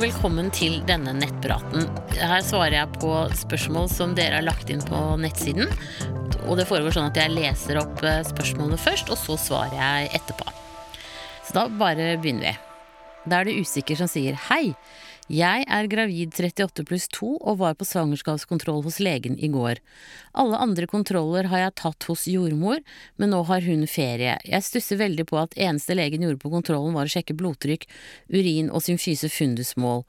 velkommen 0.00 0.48
til 0.54 0.78
denne 0.88 1.12
nettpraten. 1.12 1.84
Her 2.16 2.40
svarer 2.44 2.72
jeg 2.78 3.00
på 3.02 3.10
spørsmål 3.36 3.88
som 3.92 4.14
dere 4.16 4.38
har 4.38 4.46
lagt 4.46 4.70
inn 4.72 4.80
på 4.86 4.96
nettsiden. 5.20 5.68
Og 6.48 6.56
det 6.56 6.64
foregår 6.70 6.94
sånn 6.96 7.10
at 7.10 7.18
jeg 7.20 7.34
leser 7.34 7.82
opp 7.82 8.00
eh, 8.06 8.22
spørsmålene 8.24 8.78
først, 8.80 9.12
og 9.12 9.20
så 9.20 9.36
svarer 9.40 9.76
jeg 9.76 10.12
etterpå. 10.16 10.46
Så 11.44 11.56
da 11.58 11.66
bare 11.68 12.14
begynner 12.22 12.48
vi. 12.48 12.54
Da 13.28 13.42
er 13.42 13.50
det 13.50 13.58
usikker 13.60 13.98
som 14.00 14.08
sier 14.08 14.38
hei. 14.48 14.72
Jeg 15.30 15.62
er 15.70 15.86
gravid 15.86 16.32
38 16.34 16.82
pluss 16.88 17.04
2 17.14 17.36
og 17.38 17.60
var 17.60 17.76
på 17.78 17.86
svangerskapskontroll 17.86 18.80
hos 18.82 18.96
legen 18.98 19.36
i 19.38 19.46
går. 19.52 19.78
Alle 20.34 20.58
andre 20.58 20.88
kontroller 20.90 21.46
har 21.52 21.62
jeg 21.62 21.76
tatt 21.78 22.06
hos 22.10 22.24
jordmor, 22.26 22.80
men 23.14 23.30
nå 23.30 23.44
har 23.46 23.62
hun 23.62 23.86
ferie. 23.86 24.34
Jeg 24.42 24.66
stusser 24.66 24.98
veldig 24.98 25.28
på 25.30 25.38
at 25.38 25.54
eneste 25.54 25.94
legen 25.94 26.26
gjorde 26.26 26.42
på 26.42 26.50
kontrollen 26.50 26.98
var 26.98 27.06
å 27.06 27.14
sjekke 27.14 27.38
blodtrykk, 27.38 27.86
urin 28.34 28.72
og 28.74 28.82
symfyse 28.82 29.30
fundusmål. 29.30 30.02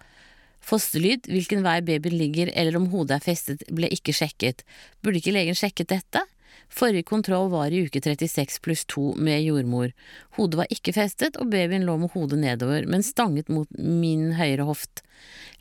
Fosterlyd, 0.66 1.30
hvilken 1.30 1.62
vei 1.70 1.78
babyen 1.86 2.18
ligger 2.18 2.50
eller 2.58 2.82
om 2.82 2.90
hodet 2.90 3.20
er 3.20 3.28
festet, 3.30 3.62
ble 3.70 3.94
ikke 3.94 4.18
sjekket. 4.18 4.66
Burde 5.06 5.22
ikke 5.22 5.38
legen 5.38 5.58
sjekket 5.58 5.94
dette? 5.94 6.26
Forrige 6.72 7.04
kontroll 7.04 7.50
var 7.52 7.72
i 7.72 7.84
uke 7.86 8.00
36 8.02 8.62
pluss 8.64 8.86
2 8.86 9.16
med 9.20 9.44
jordmor. 9.44 9.92
Hodet 10.38 10.60
var 10.62 10.72
ikke 10.72 10.94
festet, 10.96 11.36
og 11.36 11.52
babyen 11.52 11.84
lå 11.86 11.98
med 12.00 12.14
hodet 12.14 12.40
nedover, 12.40 12.88
men 12.88 13.04
stanget 13.04 13.52
mot 13.52 13.68
min 13.76 14.32
høyre 14.40 14.66
hoft. 14.70 15.04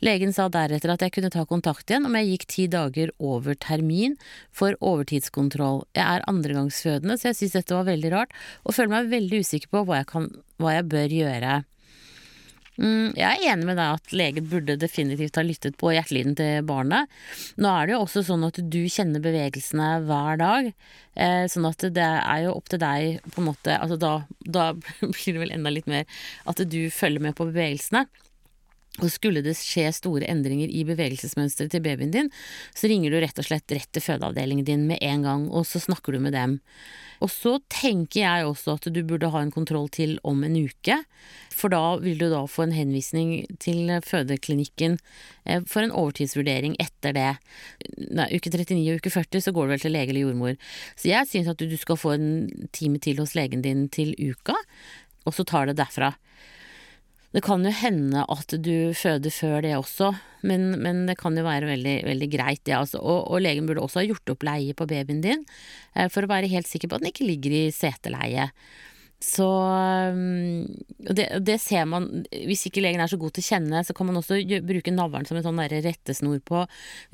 Legen 0.01 0.31
sa 0.33 0.47
deretter 0.49 0.93
at 0.93 1.03
jeg 1.03 1.13
kunne 1.17 1.29
ta 1.33 1.43
kontakt 1.45 1.91
igjen 1.91 2.07
om 2.07 2.15
jeg 2.17 2.31
gikk 2.31 2.45
ti 2.49 2.67
dager 2.71 3.11
over 3.19 3.59
termin 3.59 4.15
for 4.55 4.79
overtidskontroll. 4.79 5.83
Jeg 5.99 6.07
er 6.07 6.25
andregangsfødende, 6.31 7.19
så 7.19 7.29
jeg 7.29 7.41
synes 7.41 7.59
dette 7.59 7.75
var 7.75 7.89
veldig 7.91 8.13
rart, 8.15 8.39
og 8.63 8.77
føler 8.77 8.95
meg 8.95 9.11
veldig 9.11 9.43
usikker 9.43 9.75
på 9.75 9.83
hva 9.85 10.01
jeg, 10.01 10.09
kan, 10.15 10.31
hva 10.63 10.79
jeg 10.79 10.89
bør 10.95 11.19
gjøre. 11.19 11.59
Mm, 12.81 13.11
jeg 13.13 13.27
er 13.29 13.51
enig 13.53 13.67
med 13.69 13.77
deg 13.77 13.97
at 13.99 14.13
lege 14.15 14.41
burde 14.41 14.77
definitivt 14.81 15.37
ha 15.37 15.43
lyttet 15.45 15.75
på 15.77 15.91
hjertelyden 15.93 16.33
til 16.39 16.63
barnet. 16.65 17.11
Nå 17.61 17.69
er 17.69 17.87
det 17.87 17.93
jo 17.93 17.99
også 18.07 18.23
sånn 18.25 18.47
at 18.47 18.57
du 18.73 18.79
kjenner 18.89 19.21
bevegelsene 19.21 19.89
hver 20.07 20.41
dag, 20.41 20.71
eh, 21.13 21.45
sånn 21.51 21.67
at 21.69 21.85
det 21.93 22.07
er 22.07 22.47
jo 22.47 22.55
opp 22.57 22.71
til 22.73 22.81
deg 22.81 23.21
på 23.29 23.43
en 23.43 23.49
måte 23.51 23.77
altså 23.77 23.99
da, 24.01 24.13
da 24.41 24.71
blir 25.13 25.35
det 25.35 25.43
vel 25.43 25.53
enda 25.59 25.73
litt 25.73 25.89
mer 25.91 26.09
at 26.49 26.63
du 26.65 26.81
følger 26.89 27.29
med 27.29 27.37
på 27.37 27.51
bevegelsene. 27.51 28.07
Og 29.01 29.09
skulle 29.09 29.41
det 29.41 29.57
skje 29.57 29.87
store 29.95 30.29
endringer 30.29 30.69
i 30.69 30.83
bevegelsesmønsteret 30.85 31.73
til 31.73 31.83
babyen 31.85 32.13
din, 32.13 32.31
så 32.77 32.89
ringer 32.91 33.09
du 33.13 33.19
rett 33.21 33.39
og 33.41 33.47
slett 33.47 33.73
rett 33.73 33.89
til 33.89 34.05
fødeavdelingen 34.05 34.67
din 34.67 34.85
med 34.89 35.01
en 35.01 35.25
gang, 35.25 35.47
og 35.49 35.65
så 35.65 35.81
snakker 35.81 36.13
du 36.13 36.21
med 36.21 36.37
dem. 36.37 36.59
Og 37.21 37.29
så 37.29 37.55
tenker 37.69 38.23
jeg 38.23 38.45
også 38.49 38.75
at 38.77 38.87
du 38.93 39.01
burde 39.05 39.29
ha 39.33 39.41
en 39.43 39.53
kontroll 39.53 39.87
til 39.93 40.15
om 40.27 40.41
en 40.45 40.57
uke, 40.57 40.97
for 41.53 41.73
da 41.73 41.97
vil 42.01 42.17
du 42.17 42.27
da 42.31 42.41
få 42.49 42.65
en 42.65 42.73
henvisning 42.73 43.33
til 43.61 43.91
fødeklinikken 44.05 44.97
eh, 45.45 45.61
for 45.69 45.85
en 45.85 45.93
overtidsvurdering 45.93 46.77
etter 46.81 47.13
det. 47.17 47.29
Nei, 48.09 48.29
uke 48.33 48.53
39 48.53 48.81
og 48.95 49.01
uke 49.01 49.13
40 49.13 49.45
så 49.45 49.53
går 49.53 49.67
du 49.67 49.75
vel 49.75 49.85
til 49.85 49.95
lege 49.97 50.13
eller 50.13 50.25
jordmor. 50.25 50.57
Så 50.97 51.11
jeg 51.11 51.29
syns 51.29 51.51
at 51.51 51.61
du 51.61 51.77
skal 51.77 51.99
få 52.01 52.15
en 52.17 52.31
time 52.73 53.01
til 53.01 53.21
hos 53.21 53.37
legen 53.37 53.61
din 53.65 53.85
til 53.93 54.15
uka, 54.17 54.57
og 55.25 55.37
så 55.37 55.45
tar 55.45 55.69
det 55.69 55.77
derfra. 55.77 56.15
Det 57.31 57.43
kan 57.45 57.63
jo 57.63 57.71
hende 57.71 58.25
at 58.27 58.53
du 58.59 58.91
føder 58.97 59.31
før 59.31 59.61
det 59.63 59.71
også, 59.77 60.11
men, 60.47 60.73
men 60.83 61.05
det 61.07 61.15
kan 61.21 61.37
jo 61.37 61.45
være 61.45 61.69
veldig, 61.69 61.97
veldig 62.09 62.29
greit, 62.33 62.63
det. 62.67 62.75
Altså. 62.75 62.99
Og, 62.99 63.23
og, 63.31 63.39
legen 63.43 63.69
burde 63.69 63.83
også 63.85 64.01
ha 64.01 64.07
gjort 64.09 64.33
opp 64.33 64.43
leie 64.43 64.75
på 64.75 64.87
babyen 64.89 65.23
din, 65.23 65.45
eh, 65.95 66.11
for 66.11 66.27
å 66.27 66.31
være 66.31 66.51
helt 66.51 66.67
sikker 66.67 66.91
på 66.91 66.99
at 66.99 67.05
den 67.05 67.13
ikke 67.13 67.29
ligger 67.29 67.55
i 67.55 67.65
seteleie. 67.75 68.49
Så 69.21 69.45
mm, 69.45 70.65
det, 71.13 71.27
det, 71.45 71.59
ser 71.61 71.85
man 71.85 72.07
Hvis 72.31 72.63
ikke 72.65 72.81
legen 72.81 73.03
er 73.03 73.09
så 73.11 73.19
god 73.21 73.35
til 73.35 73.43
å 73.43 73.49
kjenne, 73.51 73.83
så 73.85 73.93
kan 73.93 74.07
man 74.09 74.17
også 74.17 74.39
bruke 74.65 74.93
navlen 74.95 75.27
som 75.29 75.37
en 75.37 75.45
sånn 75.45 75.61
rettesnor 75.61 76.39
på 76.41 76.63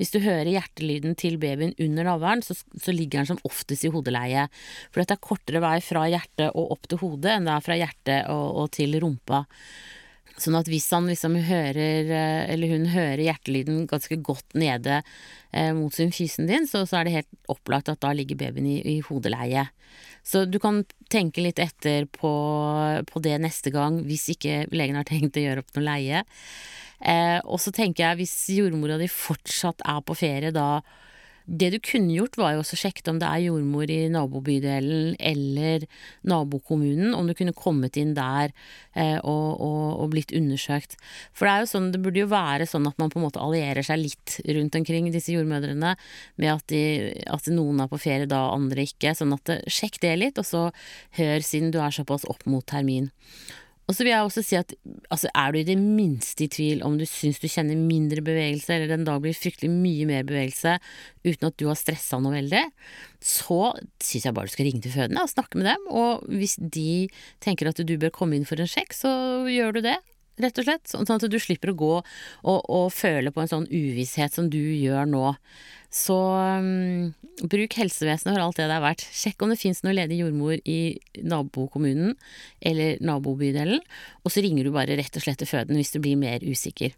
Hvis 0.00 0.14
du 0.14 0.16
hører 0.24 0.48
hjertelyden 0.54 1.18
til 1.20 1.36
babyen 1.42 1.76
under 1.76 2.08
navlen, 2.08 2.40
så, 2.42 2.56
så, 2.56 2.94
ligger 2.96 3.20
den 3.20 3.28
som 3.34 3.42
oftest 3.44 3.84
i 3.84 3.92
hodeleie. 3.92 4.46
For 4.88 5.04
det 5.04 5.18
er 5.18 5.22
kortere 5.28 5.60
vei 5.62 5.76
fra 5.84 6.06
hjertet 6.08 6.56
og 6.56 6.72
opp 6.78 6.88
til 6.88 7.02
hodet 7.04 7.36
enn 7.36 7.50
det 7.50 7.54
er 7.58 7.68
fra 7.68 7.78
hjertet 7.82 8.32
og, 8.32 8.48
og 8.64 8.72
til 8.78 8.96
rumpa. 9.04 9.44
Sånn 10.38 10.56
at 10.58 10.68
hvis 10.70 10.86
han 10.94 11.08
liksom 11.10 11.36
hører, 11.48 12.10
eh, 12.14 12.42
eller 12.52 12.70
hun 12.72 12.86
hører 12.92 13.24
hjertelyden 13.24 13.86
ganske 13.90 14.20
godt 14.22 14.54
nede 14.58 15.00
eh, 15.52 15.72
mot 15.74 15.94
symfysen 15.94 16.46
din, 16.50 16.68
så, 16.70 16.84
så, 16.86 17.00
er 17.00 17.08
det 17.08 17.16
helt 17.16 17.50
opplagt 17.50 17.90
at 17.90 18.00
da 18.04 18.12
ligger 18.14 18.38
babyen 18.38 18.68
i, 18.70 18.78
i 18.86 18.96
hodeleie. 19.08 19.66
Så 20.26 20.44
du 20.46 20.60
kan 20.62 20.84
tenke 21.10 21.42
litt 21.42 21.60
etter 21.62 22.06
på, 22.12 22.32
på, 23.08 23.22
det 23.24 23.38
neste 23.42 23.72
gang, 23.74 24.02
hvis 24.06 24.28
ikke 24.34 24.66
legen 24.74 24.98
har 24.98 25.08
tenkt 25.08 25.38
å 25.40 25.44
gjøre 25.44 25.64
opp 25.64 25.74
noe 25.76 25.86
leie. 25.88 26.22
Eh, 26.98 27.38
og 27.44 27.62
så 27.62 27.72
tenker 27.74 28.04
jeg, 28.04 28.22
hvis 28.22 28.38
jordmora 28.58 28.98
di 29.00 29.10
fortsatt 29.10 29.82
er 29.86 30.02
på 30.06 30.16
ferie 30.18 30.54
da 30.54 30.82
det 31.48 31.70
du 31.72 31.78
kunne 31.80 32.12
gjort, 32.12 32.36
var 32.36 32.54
jo 32.54 32.60
også 32.62 32.76
sjekket 32.76 33.08
om 33.08 33.18
det 33.20 33.28
er 33.28 33.46
jordmor 33.46 33.88
i 33.88 33.98
nabobydelen 34.12 35.14
eller 35.16 35.86
nabokommunen, 36.28 37.14
om 37.16 37.28
du 37.28 37.34
kunne 37.38 37.56
kommet 37.56 37.96
inn 37.96 38.12
der 38.16 38.52
eh, 38.92 39.16
og, 39.22 39.56
og, 39.56 39.84
og, 40.02 40.10
blitt 40.12 40.34
undersøkt. 40.36 40.98
For 41.32 41.48
det 41.48 41.54
er 41.54 41.64
jo 41.64 41.70
sånn, 41.72 41.90
det 41.94 42.02
burde 42.04 42.20
jo 42.20 42.30
være 42.30 42.68
sånn 42.68 42.88
at 42.90 43.00
man 43.00 43.12
på 43.12 43.20
en 43.20 43.26
måte 43.26 43.40
allierer 43.42 43.86
seg 43.86 44.02
litt 44.02 44.36
rundt 44.44 44.76
omkring 44.76 45.08
disse 45.14 45.32
jordmødrene, 45.32 45.94
med 46.36 46.52
at, 46.52 46.66
de, 46.68 46.82
at 47.32 47.48
noen 47.52 47.80
er 47.84 47.88
på 47.90 48.00
ferie 48.02 48.28
da, 48.28 48.44
andre 48.52 48.84
ikke. 48.84 49.14
Sånn 49.16 49.32
at 49.36 49.54
sjekk 49.72 50.02
det 50.04 50.14
litt, 50.20 50.42
og 50.42 50.46
så 50.48 50.66
hør 51.16 51.44
siden 51.44 51.72
du 51.72 51.80
er 51.80 51.94
såpass 51.94 52.28
opp 52.28 52.44
mot 52.50 52.66
termin. 52.68 53.08
Og 53.88 53.96
så 53.96 54.04
vil 54.04 54.12
jeg 54.12 54.26
også 54.26 54.42
si 54.44 54.56
at 54.58 54.74
altså, 55.08 55.30
er 55.32 55.52
du 55.52 55.58
i 55.62 55.66
det 55.66 55.78
minste 55.80 56.44
i 56.44 56.50
tvil 56.52 56.82
om 56.84 56.98
du 57.00 57.06
syns 57.08 57.40
du 57.40 57.46
kjenner 57.48 57.78
mindre 57.80 58.20
bevegelse, 58.24 58.74
eller 58.74 58.92
den 58.92 59.06
dag 59.08 59.22
blir 59.24 59.36
fryktelig 59.36 59.70
mye 59.72 60.04
mer 60.10 60.26
bevegelse 60.28 60.76
uten 61.24 61.48
at 61.48 61.56
du 61.56 61.64
har 61.70 61.78
stressa 61.80 62.20
noe 62.20 62.36
veldig, 62.36 62.66
så 63.24 63.72
syns 64.04 64.28
jeg 64.28 64.36
bare 64.36 64.50
du 64.50 64.54
skal 64.54 64.68
ringe 64.68 64.84
til 64.84 64.92
fødende 64.92 65.24
og 65.24 65.32
snakke 65.32 65.60
med 65.60 65.70
dem. 65.70 65.88
Og 65.88 66.28
hvis 66.28 66.58
de 66.60 67.08
tenker 67.44 67.72
at 67.72 67.80
du 67.80 67.96
bør 67.96 68.12
komme 68.12 68.36
inn 68.36 68.46
for 68.48 68.60
en 68.60 68.68
sjekk, 68.68 68.92
så 68.92 69.10
gjør 69.48 69.78
du 69.78 69.84
det 69.88 69.96
rett 70.42 70.60
og 70.60 70.68
slett. 70.68 70.90
Sånn 70.90 71.08
at 71.14 71.26
du 71.30 71.38
slipper 71.42 71.72
å 71.72 71.78
gå 71.78 71.94
og, 71.98 72.58
og 72.62 72.86
føle 72.94 73.32
på 73.34 73.42
en 73.42 73.50
sånn 73.50 73.68
uvisshet 73.70 74.34
som 74.34 74.48
du 74.52 74.60
gjør 74.60 75.08
nå. 75.10 75.24
Så 75.94 76.14
um, 76.14 77.14
bruk 77.48 77.78
helsevesenet 77.80 78.34
for 78.34 78.44
alt 78.44 78.58
det 78.60 78.68
det 78.68 78.76
er 78.76 78.84
verdt. 78.84 79.06
Sjekk 79.14 79.44
om 79.44 79.52
det 79.52 79.60
fins 79.60 79.80
noe 79.84 79.96
ledig 79.96 80.20
jordmor 80.20 80.58
i 80.68 80.98
nabokommunen 81.24 82.14
eller 82.60 83.00
nabobydelen, 83.04 83.80
og 84.24 84.32
så 84.34 84.44
ringer 84.44 84.68
du 84.68 84.74
bare 84.74 84.98
rett 85.00 85.16
og 85.16 85.24
slett 85.24 85.40
til 85.40 85.48
føden 85.48 85.80
hvis 85.80 85.94
du 85.94 86.00
blir 86.04 86.18
mer 86.20 86.44
usikker. 86.44 86.92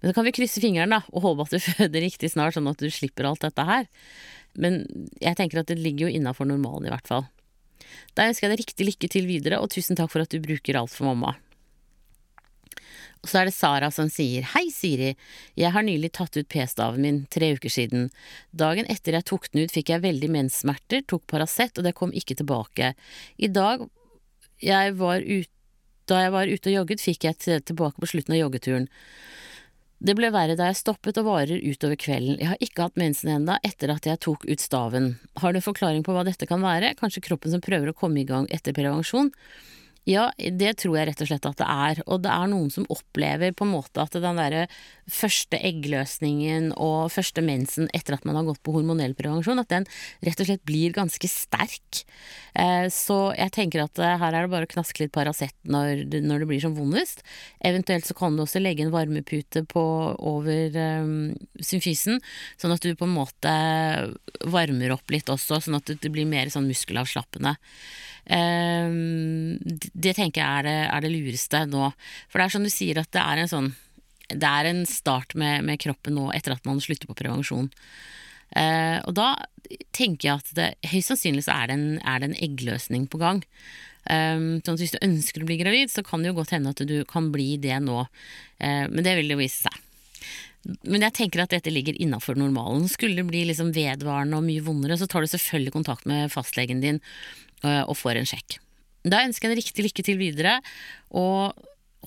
Men 0.00 0.10
så 0.10 0.18
kan 0.18 0.26
vi 0.28 0.34
krysse 0.36 0.60
fingrene 0.60 1.00
og 1.08 1.24
håpe 1.24 1.46
at 1.46 1.56
du 1.56 1.64
føder 1.70 2.04
riktig 2.04 2.32
snart, 2.34 2.56
sånn 2.58 2.68
at 2.68 2.82
du 2.82 2.90
slipper 2.92 3.30
alt 3.30 3.46
dette 3.46 3.64
her. 3.64 3.88
Men 4.56 4.84
jeg 5.20 5.36
tenker 5.38 5.62
at 5.62 5.72
det 5.72 5.80
ligger 5.80 6.06
jo 6.06 6.18
innafor 6.20 6.48
normalen, 6.48 6.88
i 6.88 6.92
hvert 6.92 7.08
fall. 7.08 7.26
Da 8.16 8.28
ønsker 8.28 8.46
jeg 8.46 8.52
deg 8.52 8.62
riktig 8.64 8.86
lykke 8.88 9.10
til 9.12 9.28
videre, 9.28 9.60
og 9.60 9.72
tusen 9.72 9.96
takk 9.96 10.12
for 10.12 10.24
at 10.24 10.32
du 10.32 10.40
bruker 10.44 10.78
alt 10.80 10.92
for 10.92 11.08
mamma. 11.08 11.36
Og 13.26 13.30
så 13.32 13.40
er 13.40 13.48
det 13.48 13.56
Sara 13.56 13.88
som 13.90 14.06
sier 14.06 14.44
Hei, 14.52 14.68
Siri, 14.70 15.16
jeg 15.58 15.74
har 15.74 15.82
nylig 15.82 16.12
tatt 16.14 16.36
ut 16.38 16.46
p-staven 16.46 17.02
min, 17.02 17.16
tre 17.26 17.48
uker 17.58 17.72
siden. 17.74 18.04
Dagen 18.54 18.86
etter 18.92 19.18
jeg 19.18 19.26
tok 19.26 19.48
den 19.50 19.66
ut 19.66 19.74
fikk 19.74 19.90
jeg 19.90 20.04
veldig 20.04 20.28
menssmerter, 20.30 21.02
tok 21.10 21.24
Paracet, 21.26 21.74
og 21.74 21.88
det 21.88 21.96
kom 21.98 22.14
ikke 22.14 22.36
tilbake. 22.38 22.92
I 23.42 23.50
dag 23.50 23.82
jeg 24.62 24.94
ut, 24.94 25.50
da 26.06 26.22
jeg 26.22 26.32
var 26.36 26.46
ute 26.46 26.70
og 26.70 26.76
jogget, 26.76 27.02
fikk 27.02 27.26
jeg 27.26 27.64
tilbake 27.66 27.98
på 27.98 28.12
slutten 28.14 28.36
av 28.36 28.44
joggeturen. 28.44 28.86
Det 30.06 30.14
ble 30.14 30.30
verre 30.30 30.54
da 30.54 30.68
jeg 30.70 30.78
stoppet 30.78 31.18
og 31.18 31.26
varer 31.26 31.66
utover 31.66 31.98
kvelden. 31.98 32.38
Jeg 32.38 32.52
har 32.52 32.62
ikke 32.62 32.86
hatt 32.86 33.00
mensen 33.00 33.32
ennå 33.32 33.56
etter 33.66 33.90
at 33.90 34.06
jeg 34.06 34.22
tok 34.22 34.46
ut 34.46 34.62
staven. 34.62 35.16
Har 35.42 35.50
du 35.50 35.58
en 35.58 35.66
forklaring 35.66 36.06
på 36.06 36.14
hva 36.14 36.22
dette 36.28 36.46
kan 36.46 36.62
være? 36.62 36.94
Kanskje 37.00 37.24
kroppen 37.26 37.56
som 37.56 37.64
prøver 37.64 37.90
å 37.90 37.96
komme 37.96 38.22
i 38.22 38.28
gang 38.28 38.46
etter 38.54 38.76
prevensjon? 38.76 39.32
Ja, 40.06 40.28
det 40.38 40.76
tror 40.78 41.00
jeg 41.00 41.08
rett 41.08 41.22
og 41.24 41.26
slett 41.26 41.46
at 41.48 41.58
det 41.58 41.66
er. 41.66 42.00
Og 42.06 42.20
det 42.22 42.30
er 42.30 42.50
noen 42.50 42.68
som 42.70 42.86
opplever 42.94 43.50
på 43.56 43.66
en 43.66 43.72
måte 43.74 44.04
at 44.04 44.14
den 44.14 44.38
derre 44.38 44.68
første 45.10 45.58
eggløsningen 45.58 46.68
og 46.82 47.10
første 47.14 47.42
mensen 47.42 47.90
etter 47.94 48.14
at 48.14 48.26
man 48.26 48.38
har 48.38 48.46
gått 48.46 48.62
på 48.62 48.74
hormonell 48.76 49.16
prevensjon, 49.18 49.58
at 49.58 49.72
den 49.72 49.88
rett 50.26 50.42
og 50.42 50.46
slett 50.46 50.62
blir 50.66 50.94
ganske 50.94 51.30
sterk. 51.30 52.04
Eh, 52.54 52.86
så 52.94 53.18
jeg 53.34 53.54
tenker 53.58 53.82
at 53.82 53.98
eh, 53.98 54.14
her 54.22 54.30
er 54.30 54.46
det 54.46 54.54
bare 54.54 54.70
å 54.70 54.72
knaske 54.76 55.02
litt 55.02 55.14
Paracet 55.16 55.54
når, 55.66 56.06
det 56.06 56.22
blir 56.46 56.62
som 56.62 56.78
vondest. 56.78 57.26
Eventuelt 57.66 58.06
så 58.06 58.14
kan 58.14 58.38
du 58.38 58.46
også 58.46 58.62
legge 58.62 58.86
en 58.86 58.94
varmepute 58.94 59.66
på 59.66 59.84
over 60.16 60.78
um, 61.02 61.34
symfysen, 61.58 62.22
sånn 62.60 62.78
at 62.78 62.86
du 62.86 62.94
på 62.94 63.10
en 63.10 63.18
måte 63.18 63.54
varmer 64.46 64.94
opp 64.94 65.10
litt 65.10 65.34
også, 65.34 65.58
sånn 65.66 65.80
at 65.82 65.96
det 65.98 66.14
blir 66.14 66.30
mer 66.30 66.54
sånn 66.54 66.70
muskelavslappende. 66.70 67.56
Um, 68.26 69.54
det 69.94 70.16
tenker 70.18 70.40
jeg 70.40 70.46
er 70.46 70.66
det, 70.66 70.78
er 70.90 71.04
det, 71.04 71.12
lureste 71.14 71.62
nå. 71.70 71.90
For 72.26 72.40
det 72.40 72.46
er 72.46 72.54
som 72.56 72.66
du 72.66 72.72
sier 72.72 72.98
at 72.98 73.12
det 73.14 73.22
er 73.22 73.38
en 73.38 73.50
sånn 73.52 73.68
Det 74.32 74.48
er 74.50 74.66
en 74.66 74.82
start 74.90 75.36
med, 75.38 75.62
med 75.62 75.78
kroppen 75.78 76.16
nå 76.18 76.32
etter 76.34 76.56
at 76.56 76.66
man 76.66 76.82
slutter 76.82 77.06
på 77.06 77.14
prevensjon. 77.18 77.70
Eh, 78.58 78.98
og 79.06 79.14
da 79.14 79.34
tenker 79.94 80.28
jeg 80.28 80.40
at 80.40 80.50
det 80.58 80.90
høyst 80.90 81.12
sannsynlig 81.12 81.44
så 81.46 81.54
er 81.54 81.70
det 81.70 81.76
en, 81.76 81.86
er 82.02 82.22
det 82.22 82.30
en 82.30 82.40
eggløsning 82.48 83.06
på 83.10 83.22
gang. 83.22 83.44
Um, 84.06 84.58
sånn 84.62 84.76
at 84.76 84.82
hvis 84.82 84.94
du 84.94 85.02
ønsker 85.02 85.42
å 85.42 85.48
bli 85.48 85.58
gravid, 85.58 85.90
så 85.90 86.02
kan 86.06 86.22
det 86.22 86.30
jo 86.30 86.36
godt 86.36 86.52
hende 86.54 86.70
at 86.74 86.82
du 86.86 87.00
kan 87.10 87.32
bli 87.34 87.56
det 87.62 87.78
nå. 87.82 88.04
Uh, 88.58 88.84
men 88.90 89.02
det 89.06 89.16
vil 89.18 89.34
jo 89.34 89.38
vise 89.40 89.66
seg. 89.66 89.82
Men 90.86 91.04
jeg 91.06 91.14
tenker 91.14 91.42
at 91.42 91.54
dette 91.54 91.70
ligger 91.70 91.98
innafor 92.02 92.38
normalen. 92.38 92.88
Skulle 92.90 93.20
det 93.20 93.28
bli 93.28 93.44
liksom 93.46 93.72
vedvarende 93.74 94.38
og 94.38 94.46
mye 94.46 94.64
vondere, 94.66 94.98
så 94.98 95.06
tar 95.10 95.22
du 95.22 95.30
selvfølgelig 95.30 95.74
kontakt 95.74 96.08
med 96.10 96.32
fastlegen 96.32 96.82
din 96.82 97.02
og 97.64 97.96
får 97.96 98.20
en 98.20 98.28
sjekk. 98.28 98.58
Da 99.06 99.22
ønsker 99.24 99.46
jeg 99.46 99.54
deg 99.54 99.62
riktig 99.62 99.84
lykke 99.86 100.04
til 100.06 100.18
videre, 100.20 100.58
og 101.14 101.56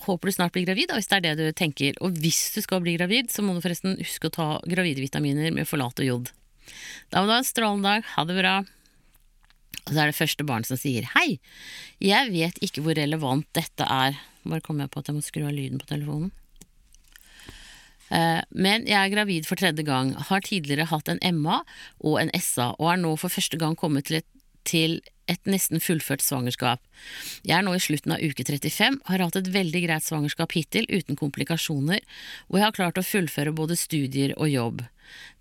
håper 0.04 0.30
du 0.30 0.34
snart 0.34 0.54
blir 0.54 0.66
gravid, 0.68 0.92
hvis 0.94 1.08
det 1.10 1.18
er 1.18 1.24
det 1.26 1.36
du 1.38 1.56
tenker. 1.56 1.96
Og 2.04 2.16
hvis 2.22 2.42
du 2.54 2.60
skal 2.64 2.82
bli 2.84 2.96
gravid, 2.98 3.30
så 3.32 3.44
må 3.44 3.54
du 3.56 3.62
forresten 3.64 3.98
huske 4.00 4.30
å 4.30 4.34
ta 4.34 4.48
gravide 4.68 5.02
vitaminer 5.02 5.52
med 5.54 5.68
forlat 5.68 6.00
og 6.00 6.06
jod. 6.06 6.30
Da 7.10 7.20
må 7.20 7.28
du 7.28 7.34
ha 7.34 7.40
en 7.42 7.48
strålende 7.48 7.88
dag. 7.88 8.10
Ha 8.14 8.26
det 8.28 8.36
bra. 8.38 8.56
Og 9.86 9.94
så 9.94 10.02
er 10.02 10.10
det 10.10 10.18
første 10.18 10.46
barn 10.46 10.66
som 10.66 10.78
sier 10.78 11.06
hei, 11.16 11.40
jeg 12.04 12.32
vet 12.34 12.58
ikke 12.64 12.84
hvor 12.84 12.98
relevant 12.98 13.48
dette 13.56 13.86
er. 13.86 14.18
Bare 14.44 14.64
kom 14.64 14.80
jeg 14.80 14.92
på 14.92 15.00
at 15.00 15.08
jeg 15.08 15.16
må 15.16 15.24
skru 15.24 15.46
av 15.48 15.56
lyden 15.56 15.80
på 15.80 15.88
telefonen. 15.88 16.30
Eh, 18.10 18.42
men 18.50 18.86
jeg 18.88 18.98
er 18.98 19.12
gravid 19.12 19.46
for 19.48 19.60
tredje 19.60 19.84
gang, 19.86 20.12
har 20.14 20.44
tidligere 20.44 20.88
hatt 20.90 21.10
en 21.12 21.22
MA 21.38 21.60
og 22.02 22.18
en 22.20 22.32
SA, 22.36 22.72
og 22.76 22.92
er 22.92 23.00
nå 23.02 23.14
for 23.20 23.32
første 23.32 23.58
gang 23.60 23.76
kommet 23.78 24.08
til 24.10 24.20
et, 24.20 24.28
til 24.68 24.98
et 25.30 25.50
nesten 25.50 25.82
fullført 25.82 26.24
svangerskap. 26.24 26.82
Jeg 27.46 27.56
er 27.58 27.66
nå 27.66 27.74
i 27.76 27.82
slutten 27.82 28.16
av 28.16 28.22
uke 28.22 28.44
35, 28.46 29.00
har 29.06 29.24
hatt 29.24 29.38
et 29.38 29.50
veldig 29.54 29.82
greit 29.86 30.06
svangerskap 30.06 30.54
hittil, 30.56 30.88
uten 30.90 31.18
komplikasjoner, 31.18 32.02
og 32.50 32.58
jeg 32.58 32.66
har 32.66 32.76
klart 32.76 33.00
å 33.00 33.06
fullføre 33.06 33.54
både 33.56 33.78
studier 33.78 34.34
og 34.36 34.50
jobb. 34.50 34.86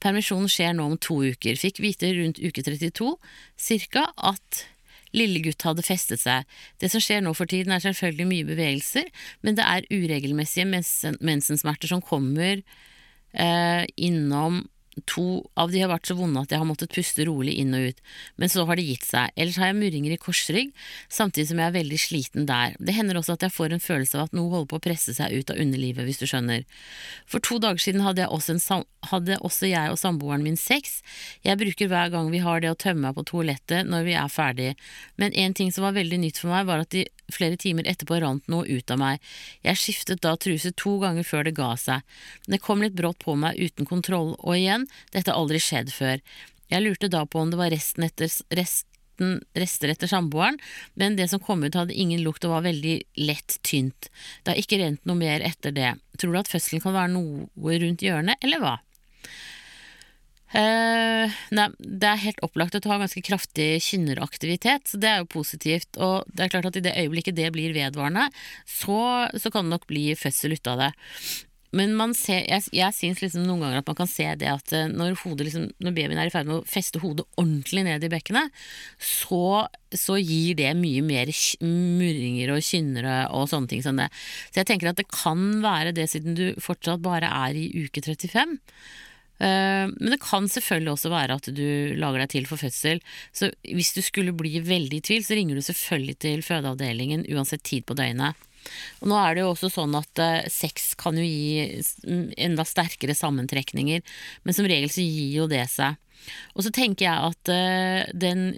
Permisjonen 0.01 0.49
skjer 0.49 0.75
nå 0.77 0.87
om 0.91 0.97
to 1.01 1.19
uker. 1.33 1.57
Fikk 1.59 1.81
vite 1.83 2.11
rundt 2.17 2.41
uke 2.41 2.63
32 2.65 3.13
cirka 3.59 4.07
at 4.17 4.65
lillegutt 5.15 5.65
hadde 5.65 5.85
festet 5.85 6.21
seg. 6.21 6.45
Det 6.81 6.89
som 6.93 7.01
skjer 7.01 7.23
nå 7.25 7.33
for 7.37 7.49
tiden 7.49 7.73
er 7.73 7.81
selvfølgelig 7.83 8.29
mye 8.29 8.49
bevegelser, 8.49 9.09
men 9.45 9.57
det 9.57 9.65
er 9.65 9.87
uregelmessige 9.89 10.67
mensensmerter 10.69 11.89
som 11.89 12.03
kommer 12.05 12.61
eh, 13.33 13.85
innom 13.97 14.63
To 15.07 15.45
av 15.59 15.71
de 15.71 15.81
har 15.83 15.91
vært 15.91 16.09
så 16.09 16.15
vonde 16.17 16.41
at 16.41 16.51
jeg 16.51 16.59
har 16.59 16.67
måttet 16.67 16.91
puste 16.91 17.23
rolig 17.27 17.53
inn 17.61 17.75
og 17.77 17.91
ut, 17.91 17.99
men 18.41 18.51
så 18.51 18.65
har 18.67 18.79
det 18.79 18.87
gitt 18.87 19.05
seg. 19.07 19.31
Ellers 19.39 19.59
har 19.61 19.69
jeg 19.69 19.77
murringer 19.77 20.15
i 20.15 20.19
korsrygg, 20.19 20.71
samtidig 21.13 21.49
som 21.51 21.61
jeg 21.61 21.71
er 21.71 21.75
veldig 21.77 21.99
sliten 22.01 22.47
der. 22.49 22.75
Det 22.81 22.95
hender 22.97 23.19
også 23.19 23.37
at 23.37 23.45
jeg 23.45 23.55
får 23.55 23.75
en 23.75 23.83
følelse 23.83 24.17
av 24.17 24.27
at 24.27 24.35
noe 24.35 24.49
holder 24.51 24.69
på 24.71 24.79
å 24.79 24.85
presse 24.89 25.15
seg 25.15 25.35
ut 25.35 25.53
av 25.53 25.61
underlivet, 25.61 26.03
hvis 26.07 26.21
du 26.21 26.25
skjønner. 26.29 26.65
For 27.29 27.43
to 27.45 27.59
dager 27.63 27.81
siden 27.83 28.03
hadde, 28.03 28.27
også, 28.27 28.57
en, 28.57 28.87
hadde 29.13 29.39
også 29.45 29.69
jeg 29.69 29.93
og 29.93 30.01
samboeren 30.01 30.43
min 30.43 30.59
sex. 30.59 30.99
Jeg 31.45 31.61
bruker 31.61 31.91
hver 31.91 32.11
gang 32.13 32.33
vi 32.33 32.43
har 32.43 32.63
det 32.63 32.73
å 32.73 32.79
tømme 32.79 33.07
meg 33.07 33.19
på 33.19 33.27
toalettet 33.29 33.87
når 33.87 34.09
vi 34.09 34.17
er 34.19 34.33
ferdig, 34.33 34.73
men 35.21 35.35
en 35.37 35.55
ting 35.55 35.71
som 35.71 35.85
var 35.87 35.95
veldig 35.95 36.19
nytt 36.25 36.41
for 36.41 36.51
meg, 36.51 36.67
var 36.67 36.83
at 36.83 36.91
de 36.95 37.05
flere 37.33 37.57
timer 37.61 37.87
etterpå 37.89 38.19
rant 38.23 38.47
noe 38.51 38.65
ut 38.65 38.91
av 38.91 38.99
meg. 38.99 39.23
Jeg 39.65 39.79
skiftet 39.79 40.23
da 40.25 40.35
truse 40.41 40.71
to 40.77 40.97
ganger 41.01 41.27
før 41.27 41.45
det 41.47 41.55
ga 41.57 41.71
seg. 41.79 42.01
Det 42.49 42.61
kom 42.63 42.83
litt 42.83 42.97
brått 42.97 43.21
på 43.23 43.35
meg 43.39 43.59
uten 43.59 43.87
kontroll, 43.89 44.33
og 44.39 44.57
igjen, 44.57 44.88
dette 45.13 45.31
har 45.31 45.39
aldri 45.39 45.61
skjedd 45.63 45.91
før. 45.93 46.23
Jeg 46.69 46.85
lurte 46.85 47.09
da 47.11 47.25
på 47.25 47.41
om 47.41 47.51
det 47.51 47.59
var 47.59 47.71
resten 47.73 48.05
etter, 48.05 48.29
resten, 48.55 49.39
rester 49.57 49.93
etter 49.93 50.11
samboeren, 50.11 50.59
men 50.99 51.17
det 51.17 51.29
som 51.31 51.41
kom 51.43 51.63
ut 51.65 51.77
hadde 51.77 51.97
ingen 51.97 52.21
lukt 52.25 52.45
og 52.45 52.57
var 52.57 52.67
veldig 52.67 52.97
lett 53.21 53.57
tynt. 53.65 54.11
Det 54.43 54.53
har 54.53 54.61
ikke 54.61 54.81
rent 54.81 55.01
noe 55.09 55.17
mer 55.19 55.45
etter 55.45 55.73
det. 55.75 55.95
Tror 56.19 56.35
du 56.35 56.41
at 56.43 56.51
fødselen 56.51 56.83
kan 56.83 56.95
være 56.95 57.15
noe 57.15 57.79
rundt 57.81 58.05
hjørnet, 58.05 58.37
eller 58.45 58.63
hva? 58.63 58.77
Uh, 60.49 61.29
nei, 61.53 61.67
det 61.77 62.07
er 62.09 62.21
helt 62.23 62.39
opplagt 62.45 62.73
at 62.73 62.81
du 62.81 62.89
har 62.89 63.01
ganske 63.01 63.21
kraftig 63.21 63.67
kynneraktivitet, 63.85 64.87
så 64.89 64.97
det 65.01 65.11
er 65.11 65.19
jo 65.21 65.29
positivt. 65.29 65.99
Og 66.01 66.25
det 66.33 66.45
er 66.45 66.53
klart 66.53 66.69
at 66.71 66.79
i 66.79 66.85
det 66.85 66.95
øyeblikket 66.97 67.37
det 67.37 67.51
blir 67.53 67.75
vedvarende, 67.75 68.29
så, 68.65 69.29
så 69.37 69.53
kan 69.53 69.67
det 69.67 69.75
nok 69.75 69.85
bli 69.89 70.07
fødsel 70.17 70.57
ut 70.57 70.71
av 70.71 70.81
det. 70.85 70.91
Men 71.75 72.13
ser, 72.17 72.47
jeg, 72.49 72.65
jeg 72.73 72.95
syns 72.97 73.19
liksom 73.21 73.43
noen 73.45 73.61
ganger 73.61 73.83
at 73.83 73.89
man 73.89 73.97
kan 73.99 74.09
se 74.09 74.25
det 74.41 74.47
at 74.49 74.71
eh, 74.73 74.87
når, 74.89 75.13
liksom, 75.43 75.67
når 75.77 75.93
babyen 75.93 76.17
er 76.17 76.29
i 76.29 76.33
ferd 76.33 76.49
med 76.49 76.61
å 76.63 76.69
feste 76.69 77.01
hodet 77.03 77.27
ordentlig 77.37 77.83
ned 77.85 78.05
i 78.05 78.09
bekkenet, 78.09 78.55
så, 78.97 79.67
så, 79.93 80.17
gir 80.17 80.57
det 80.57 80.71
mye 80.79 81.03
mer 81.05 81.29
murringer 81.61 82.55
og 82.55 82.65
kynnere 82.65 83.19
og 83.37 83.51
sånne 83.51 83.69
ting 83.69 83.85
som 83.85 84.01
det. 84.01 84.09
Så 84.49 84.63
jeg 84.63 84.71
tenker 84.71 84.89
at 84.89 84.97
det 84.97 85.11
kan 85.13 85.61
være 85.61 85.93
det, 85.93 86.09
siden 86.09 86.37
du 86.39 86.47
fortsatt 86.63 87.05
bare 87.05 87.29
er 87.29 87.61
i 87.61 87.69
uke 87.85 88.01
35. 88.01 88.57
Uh, 89.39 89.45
eh, 89.45 89.85
men 89.93 90.11
det 90.15 90.19
kan 90.25 90.49
selvfølgelig 90.51 90.95
også 90.95 91.13
være 91.13 91.37
at 91.37 91.53
du 91.55 91.95
lager 92.01 92.25
deg 92.25 92.33
til 92.33 92.49
for 92.49 92.59
fødsel. 92.59 93.05
Så 93.29 93.53
hvis 93.61 93.93
du 93.93 94.01
skulle 94.03 94.33
bli 94.35 94.57
veldig 94.65 95.03
i 95.03 95.05
tvil, 95.05 95.21
så 95.23 95.37
ringer 95.37 95.59
du 95.59 95.69
selvfølgelig 95.69 96.17
til 96.25 96.45
fødeavdelingen 96.49 97.29
uansett 97.29 97.61
tid 97.61 97.85
på 97.85 97.95
døgnet. 97.95 98.48
Og 99.01 99.11
nå 99.11 99.17
er 99.19 99.35
det 99.35 99.45
jo 99.45 99.53
også 99.53 99.71
sånn 99.73 99.95
at 99.99 100.21
uh, 100.23 100.43
sex 100.51 100.93
kan 100.99 101.17
jo 101.17 101.25
gi 101.25 101.81
enda 102.37 102.65
sterkere 102.67 103.15
sammentrekninger, 103.17 104.05
men 104.43 104.55
som 104.55 104.67
regel 104.69 104.91
så 104.93 105.05
gir 105.05 105.33
jo 105.41 105.49
det 105.51 105.65
seg. 105.71 105.97
Og 106.53 106.65
så 106.65 106.71
tenker 106.75 107.05
jeg 107.07 107.29
at 107.31 107.51
uh, 107.53 108.09
den 108.11 108.49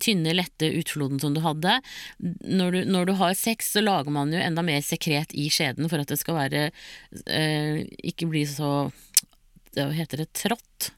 tynne, 0.00 0.34
lette 0.36 0.70
utfloden 0.80 1.20
som 1.22 1.34
du 1.36 1.42
hadde 1.44 1.78
når 2.18 2.72
du, 2.72 2.80
når 2.88 3.10
du, 3.10 3.14
har 3.20 3.36
sex, 3.38 3.74
så 3.74 3.84
lager 3.84 4.12
man 4.14 4.32
jo 4.32 4.40
enda 4.40 4.64
mer 4.66 4.80
sekret 4.84 5.34
i 5.36 5.50
skjeden 5.52 5.90
for 5.92 6.02
at 6.02 6.10
det 6.10 6.20
skal 6.20 6.38
være 6.38 6.70
uh, 6.70 7.76
Ikke 8.06 8.30
bli 8.30 8.46
så 8.48 8.88
Hva 9.76 9.90
heter 9.94 10.24
det? 10.24 10.32
Trått. 10.38 10.90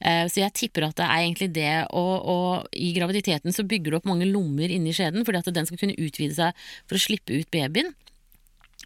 Eh, 0.00 0.24
så 0.28 0.42
jeg 0.42 0.54
tipper 0.56 0.88
at 0.88 0.98
det 0.98 1.06
er 1.06 1.22
egentlig 1.22 1.50
det, 1.56 1.74
og, 1.96 2.14
og, 2.28 2.66
i 2.76 2.92
graviditeten 2.96 3.54
så 3.54 3.64
bygger 3.64 3.92
du 3.92 3.98
opp 4.00 4.08
mange 4.08 4.28
lommer 4.28 4.72
inni 4.72 4.92
skjeden 4.96 5.24
fordi 5.24 5.40
at 5.40 5.54
den 5.56 5.68
skal 5.68 5.80
kunne 5.80 5.96
utvide 5.96 6.36
seg 6.36 6.66
for 6.84 6.98
å 6.98 7.04
slippe 7.06 7.38
ut 7.38 7.48
babyen. 7.54 7.94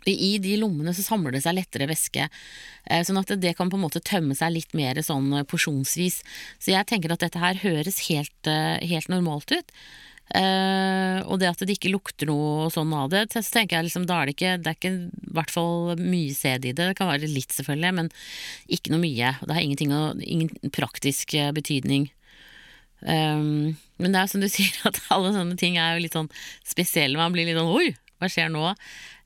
I 0.08 0.38
de 0.40 0.54
lommene 0.56 0.94
så 0.96 1.02
samler 1.04 1.34
det 1.34 1.42
seg 1.44 1.58
lettere 1.58 1.88
væske, 1.90 2.28
eh, 2.88 3.02
sånn 3.04 3.20
at 3.20 3.34
det 3.42 3.52
kan 3.58 3.68
på 3.68 3.76
en 3.76 3.84
måte 3.84 4.00
tømme 4.00 4.36
seg 4.38 4.54
litt 4.54 4.72
mer 4.72 4.96
sånn 5.04 5.42
porsjonsvis. 5.50 6.22
Så 6.62 6.72
jeg 6.72 6.88
tenker 6.88 7.12
at 7.12 7.26
dette 7.26 7.42
her 7.42 7.60
høres 7.60 8.06
helt, 8.08 8.38
eh, 8.48 8.78
helt 8.80 9.10
normalt 9.12 9.52
ut. 9.52 9.74
Uh, 10.30 11.26
og 11.26 11.40
det 11.42 11.48
at 11.50 11.62
det 11.66 11.74
ikke 11.74 11.90
lukter 11.90 12.28
noe 12.30 12.68
sånn 12.70 12.92
av 12.94 13.08
det, 13.10 13.24
så 13.34 13.42
tenker 13.42 13.80
jeg 13.80 13.88
liksom, 13.88 14.04
da 14.06 14.20
er 14.20 14.28
det 14.28 14.34
ikke 14.36 14.52
Det 14.62 14.70
er 14.70 14.76
ikke 14.76 14.92
i 14.94 15.32
hvert 15.34 15.50
fall 15.50 15.98
mye 15.98 16.36
sæd 16.36 16.68
i 16.68 16.72
det. 16.72 16.86
Det 16.92 16.98
kan 16.98 17.10
være 17.10 17.30
litt, 17.30 17.50
selvfølgelig, 17.56 17.92
men 17.98 18.10
ikke 18.70 18.94
noe 18.94 19.02
mye. 19.02 19.34
Det 19.42 19.56
har 19.56 19.64
ingenting 19.64 19.94
ingen 20.22 20.72
praktisk 20.76 21.34
eh, 21.34 21.50
betydning. 21.56 22.10
Um, 23.00 23.78
men 23.98 24.12
det 24.14 24.20
er 24.20 24.30
som 24.30 24.42
du 24.44 24.46
sier, 24.52 24.76
at 24.86 25.02
alle 25.10 25.34
sånne 25.34 25.58
ting 25.58 25.80
er 25.80 25.96
jo 25.96 26.04
litt 26.06 26.14
sånn 26.14 26.30
spesielle. 26.62 27.18
Man 27.18 27.34
blir 27.34 27.48
litt 27.48 27.58
sånn 27.58 27.74
oi, 27.74 27.90
hva 28.22 28.30
skjer 28.30 28.54
nå? 28.54 28.70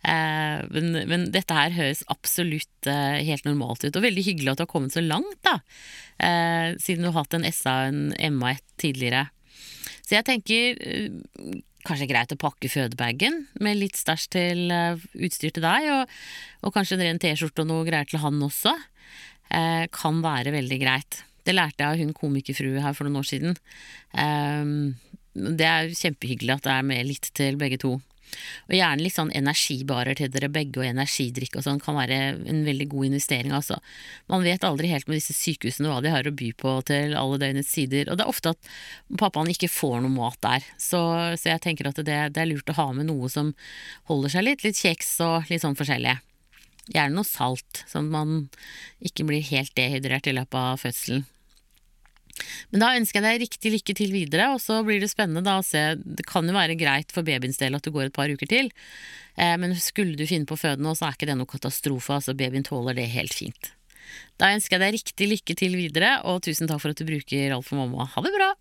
Uh, 0.05 0.65
men, 0.73 0.91
men, 1.11 1.29
dette 1.37 1.57
her 1.57 1.77
høres 1.77 2.05
absolutt 2.13 2.89
uh, 2.89 3.21
helt 3.21 3.45
normalt 3.45 3.85
ut, 3.85 3.93
og 3.93 4.05
veldig 4.05 4.25
hyggelig 4.25 4.55
at 4.55 4.61
du 4.61 4.65
har 4.65 4.73
kommet 4.73 4.97
så 4.97 5.05
langt, 5.05 5.37
da. 5.45 5.59
siden 6.81 7.05
du 7.05 7.11
har 7.11 7.25
hatt 7.25 7.35
en 7.37 7.49
SA 7.53 7.81
og 7.85 7.97
en 8.17 8.37
MA 8.41 8.57
tidligere. 8.81 9.27
Så 10.05 10.19
jeg 10.19 10.27
tenker 10.29 10.81
eh, 10.85 11.61
kanskje 11.85 12.09
greit 12.09 12.33
å 12.33 12.41
pakke 12.41 12.71
fødebagen 12.73 13.45
med 13.65 13.79
litt 13.81 13.99
stæsj 14.01 14.25
til 14.33 14.63
uh, 14.73 15.01
utstyr 15.21 15.53
til 15.53 15.65
deg, 15.65 15.89
og, 15.93 16.15
og 16.65 16.73
kanskje 16.73 16.97
en 16.97 17.05
ren 17.05 17.21
T-skjorte 17.21 17.65
og 17.65 17.69
noe 17.69 17.85
greier 17.85 18.09
til 18.09 18.23
han 18.23 18.41
også. 18.45 18.73
eh, 19.53 19.85
kan 19.93 20.23
være 20.25 20.55
veldig 20.55 20.79
greit. 20.81 21.21
Det 21.45 21.53
lærte 21.55 21.85
jeg 21.85 21.91
av 21.91 22.01
hun 22.01 22.17
komikerfrue 22.17 22.81
her 22.81 22.97
for 22.97 23.07
noen 23.07 23.21
år 23.21 23.29
siden. 23.29 23.59
Eh, 24.17 24.73
det 25.35 25.69
er 25.69 25.93
kjempehyggelig 25.93 26.57
at 26.57 26.67
det 26.67 26.75
er 26.75 26.89
med 26.89 27.09
litt 27.11 27.31
til 27.37 27.61
begge 27.61 27.81
to. 27.83 27.99
Og 28.69 28.77
gjerne 28.77 29.05
litt 29.05 29.17
sånn 29.17 29.33
energibarer 29.37 30.19
til 30.19 30.31
dere 30.33 30.51
begge, 30.53 30.81
og 30.81 30.89
energidrikk 30.89 31.59
og 31.59 31.67
sånn 31.67 31.81
kan 31.83 31.99
være 31.99 32.21
en 32.51 32.63
veldig 32.67 32.89
god 32.93 33.09
investering, 33.11 33.55
altså. 33.57 33.79
Man 34.33 34.45
vet 34.47 34.67
aldri 34.67 34.93
helt 34.93 35.09
med 35.11 35.21
disse 35.21 35.37
sykehusene 35.37 35.91
hva 35.91 36.01
de 36.05 36.13
har 36.15 36.29
å 36.29 36.35
by 36.35 36.51
på 36.61 36.77
til 36.91 37.17
alle 37.19 37.41
døgnets 37.43 37.73
sider, 37.75 38.11
og 38.11 38.19
det 38.19 38.27
er 38.27 38.33
ofte 38.35 38.55
at 38.55 38.71
pappaen 39.21 39.53
ikke 39.53 39.73
får 39.73 40.01
noe 40.05 40.15
mat 40.15 40.41
der, 40.45 40.69
så, 40.81 41.03
så 41.41 41.53
jeg 41.55 41.65
tenker 41.65 41.91
at 41.91 42.01
det, 42.01 42.21
det, 42.35 42.41
er 42.43 42.51
lurt 42.51 42.71
å 42.73 42.79
ha 42.79 42.91
med 42.97 43.11
noe 43.11 43.31
som 43.33 43.55
holder 44.11 44.37
seg 44.37 44.49
litt, 44.49 44.65
litt 44.67 44.81
kjeks 44.81 45.17
og 45.25 45.51
litt 45.53 45.65
sånn 45.65 45.79
forskjellig. 45.79 46.19
Gjerne 46.93 47.17
noe 47.17 47.29
salt, 47.29 47.85
sånn 47.89 48.11
at 48.11 48.17
man 48.17 48.35
ikke 49.05 49.25
blir 49.29 49.45
helt 49.49 49.73
dehydrert 49.79 50.29
i 50.29 50.37
løpet 50.37 50.61
av 50.61 50.83
fødselen. 50.83 51.25
Men 52.73 52.83
da 52.83 52.93
ønsker 52.99 53.21
jeg 53.21 53.27
deg 53.27 53.45
riktig 53.45 53.73
lykke 53.77 53.97
til 53.99 54.15
videre, 54.15 54.49
og 54.55 54.63
så 54.63 54.81
blir 54.87 54.99
det 55.03 55.11
spennende 55.13 55.45
da 55.47 55.59
å 55.61 55.67
se 55.67 55.83
Det 56.03 56.27
kan 56.27 56.49
jo 56.49 56.57
være 56.57 56.79
greit 56.79 57.15
for 57.15 57.27
babyens 57.27 57.61
del 57.61 57.79
at 57.79 57.87
du 57.87 57.93
går 57.95 58.09
et 58.09 58.17
par 58.17 58.33
uker 58.33 58.51
til, 58.51 58.73
eh, 59.37 59.55
men 59.61 59.77
skulle 59.79 60.19
du 60.19 60.27
finne 60.27 60.49
på 60.49 60.59
å 60.59 60.63
føde 60.65 60.83
nå, 60.83 60.97
så 60.99 61.09
er 61.09 61.19
ikke 61.19 61.31
det 61.31 61.39
noe 61.39 61.51
katastrofe, 61.51 62.19
altså 62.19 62.37
babyen 62.39 62.67
tåler 62.67 62.99
det 62.99 63.07
helt 63.15 63.35
fint. 63.37 63.73
Da 64.41 64.51
ønsker 64.55 64.77
jeg 64.77 64.83
deg 64.83 64.99
riktig 64.99 65.31
lykke 65.31 65.59
til 65.59 65.79
videre, 65.79 66.19
og 66.29 66.43
tusen 66.45 66.71
takk 66.71 66.83
for 66.83 66.95
at 66.95 67.01
du 67.01 67.07
bruker 67.09 67.55
Alt 67.55 67.67
for 67.69 67.81
mamma. 67.81 68.09
Ha 68.15 68.27
det 68.27 68.35
bra! 68.35 68.53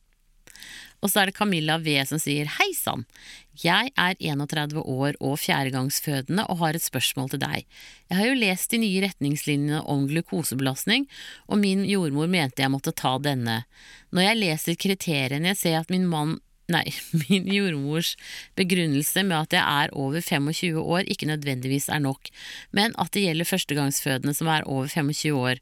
Og 1.04 1.12
så 1.12 1.22
er 1.22 1.30
det 1.30 1.36
Camilla 1.38 1.76
V 1.84 1.98
som 2.08 2.22
sier 2.22 2.48
hei 2.58 2.70
sann. 2.78 3.04
Jeg 3.60 3.92
er 4.00 4.16
31 4.18 4.80
år 4.80 5.18
og 5.20 5.36
fjerdegangsfødende 5.44 6.48
og 6.50 6.62
har 6.64 6.78
et 6.78 6.86
spørsmål 6.86 7.34
til 7.34 7.44
deg. 7.44 7.68
Jeg 8.10 8.18
har 8.18 8.30
jo 8.30 8.40
lest 8.40 8.72
de 8.72 8.80
nye 8.82 9.04
retningslinjene 9.04 9.84
om 9.92 10.08
glukosebelastning, 10.10 11.06
og 11.52 11.62
min 11.62 11.84
jordmor 11.86 12.32
mente 12.32 12.64
jeg 12.64 12.74
måtte 12.74 12.96
ta 12.96 13.18
denne. 13.22 13.62
Når 14.16 14.30
jeg 14.30 14.40
leser 14.40 14.80
kriteriene, 14.80 15.54
ser 15.60 15.76
jeg 15.76 15.86
at 15.86 15.94
min 15.94 16.10
mann 16.10 16.40
Nei, 16.72 16.86
min 17.28 17.50
jordmors 17.52 18.14
begrunnelse 18.56 19.26
med 19.28 19.36
at 19.36 19.56
jeg 19.58 19.84
er 19.84 19.92
over 20.00 20.24
25 20.24 20.80
år 20.80 21.10
ikke 21.12 21.28
nødvendigvis 21.28 21.90
er 21.92 22.00
nok, 22.00 22.32
men 22.72 22.96
at 22.96 23.12
det 23.12 23.26
gjelder 23.26 23.50
førstegangsfødende 23.50 24.34
som 24.38 24.48
er 24.48 24.64
over 24.64 24.88
25 24.88 25.36
år. 25.36 25.60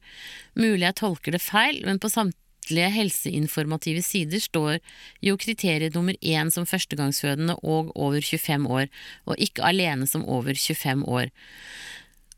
Mulig 0.54 0.86
jeg 0.86 1.00
tolker 1.02 1.34
det 1.34 1.42
feil, 1.42 1.82
men 1.90 1.98
på 1.98 2.12
samt 2.14 2.38
samtlige 2.62 2.92
helseinformative 2.94 4.02
sider 4.02 4.40
står 4.40 4.80
jo 5.22 5.38
kriteriet 5.38 5.96
nummer 5.96 6.14
én 6.22 6.52
som 6.52 6.66
førstegangsfødende 6.66 7.56
og 7.64 7.92
over 7.96 8.22
25 8.22 8.68
år, 8.70 8.88
og 9.26 9.36
ikke 9.38 9.64
alene 9.64 10.08
som 10.08 10.26
over 10.26 10.54
25 10.54 11.06
år. 11.08 11.30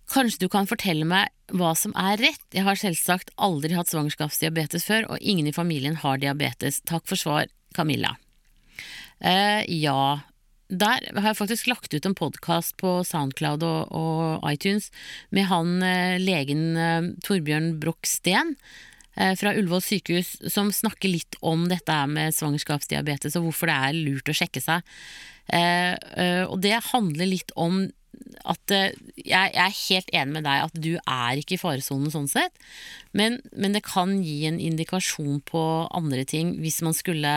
Kanskje 0.07 0.39
du 0.39 0.49
kan 0.49 0.67
fortelle 0.67 1.05
meg 1.05 1.29
hva 1.51 1.73
som 1.75 1.93
er 1.95 2.17
rett, 2.17 2.43
jeg 2.53 2.63
har 2.63 2.75
selvsagt 2.75 3.31
aldri 3.37 3.73
hatt 3.73 3.89
svangerskapsdiabetes 3.89 4.85
før, 4.85 5.09
og 5.09 5.17
ingen 5.21 5.47
i 5.47 5.53
familien 5.53 5.95
har 5.95 6.17
diabetes. 6.17 6.81
Takk 6.85 7.07
for 7.07 7.15
svar, 7.15 7.47
Camilla. 7.73 8.15
Uh, 9.23 9.63
ja, 9.67 10.19
der 10.69 11.05
har 11.15 11.27
jeg 11.31 11.37
faktisk 11.37 11.67
lagt 11.67 11.93
ut 11.93 12.05
en 12.05 12.15
podkast 12.15 12.77
på 12.77 13.03
Soundcloud 13.03 13.63
og, 13.63 13.91
og, 13.91 14.51
iTunes 14.51 14.89
med 15.29 15.47
han 15.47 15.83
eh, 15.85 16.17
legen 16.19 16.77
eh, 16.79 17.11
Torbjørn 17.23 17.77
Broch 17.79 18.07
Steen, 18.09 18.55
fra 19.13 19.51
Ullevål 19.53 19.83
sykehus 19.85 20.35
som 20.49 20.71
snakker 20.73 21.11
litt 21.11 21.35
om 21.45 21.67
dette 21.69 21.97
med 22.09 22.33
svangerskapsdiabetes 22.33 23.37
og 23.37 23.47
hvorfor 23.47 23.69
det 23.69 23.75
er 23.77 23.99
lurt 24.07 24.31
å 24.31 24.35
sjekke 24.37 24.63
seg. 24.63 24.81
Eh, 25.51 25.93
eh, 26.17 26.43
og 26.47 26.61
det 26.63 26.77
handler 26.91 27.29
litt 27.29 27.51
om 27.59 27.85
at 28.47 28.71
jeg, 28.71 29.49
er 29.51 29.73
helt 29.73 30.09
enig 30.13 30.37
med 30.37 30.45
deg 30.45 30.63
at 30.65 30.75
du 30.79 30.93
er 30.97 31.39
ikke 31.39 31.57
i 31.57 31.61
faresonen 31.61 32.11
sånn 32.13 32.29
sett, 32.31 32.55
men, 33.11 33.39
men, 33.51 33.75
det 33.75 33.83
kan 33.85 34.15
gi 34.23 34.43
en 34.47 34.59
indikasjon 34.61 35.41
på 35.47 35.63
andre 35.91 36.23
ting 36.29 36.53
hvis 36.61 36.81
man 36.85 36.95
skulle 36.95 37.33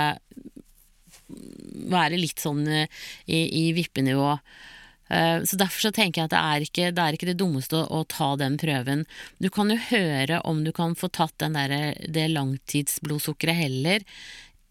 være 1.27 2.21
litt 2.21 2.43
sånn 2.43 2.63
i, 2.69 3.41
i 3.41 3.65
vippenivå. 3.77 4.37
Eh, 5.09 5.43
så 5.47 5.59
Derfor 5.59 5.89
så 5.89 5.93
tenker 5.95 6.23
jeg 6.23 6.31
at 6.31 6.35
det 6.35 6.41
er 6.41 6.67
ikke 6.67 6.89
det, 6.95 7.03
er 7.03 7.19
ikke 7.19 7.31
det 7.31 7.39
dummeste 7.41 7.79
å, 7.79 7.85
å, 8.01 8.03
ta 8.11 8.33
den 8.41 8.59
prøven. 8.61 9.05
Du 9.43 9.49
kan 9.53 9.71
jo 9.71 9.79
høre 9.91 10.41
om 10.49 10.65
du 10.67 10.73
kan 10.77 10.97
få 10.99 11.11
tatt 11.13 11.39
der, 11.39 11.95
det 12.09 12.27
langtidsblodsukkeret 12.33 13.61
heller, 13.67 14.05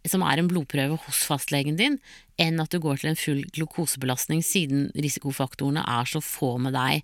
som 0.05 0.21
er 0.25 0.39
en 0.39 0.49
blodprøve 0.51 0.99
hos 1.07 1.23
fastlegen 1.25 1.79
din, 1.79 1.97
enn 2.41 2.59
at 2.61 2.73
du 2.73 2.81
går 2.83 2.99
til 3.01 3.13
en 3.13 3.19
full 3.19 3.41
glukosebelastning, 3.55 4.43
siden 4.45 4.89
risikofaktorene 4.93 5.81
er 5.81 6.09
så 6.09 6.21
få 6.21 6.55
med 6.61 6.75
deg. 6.75 7.01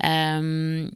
Um, 0.00 0.88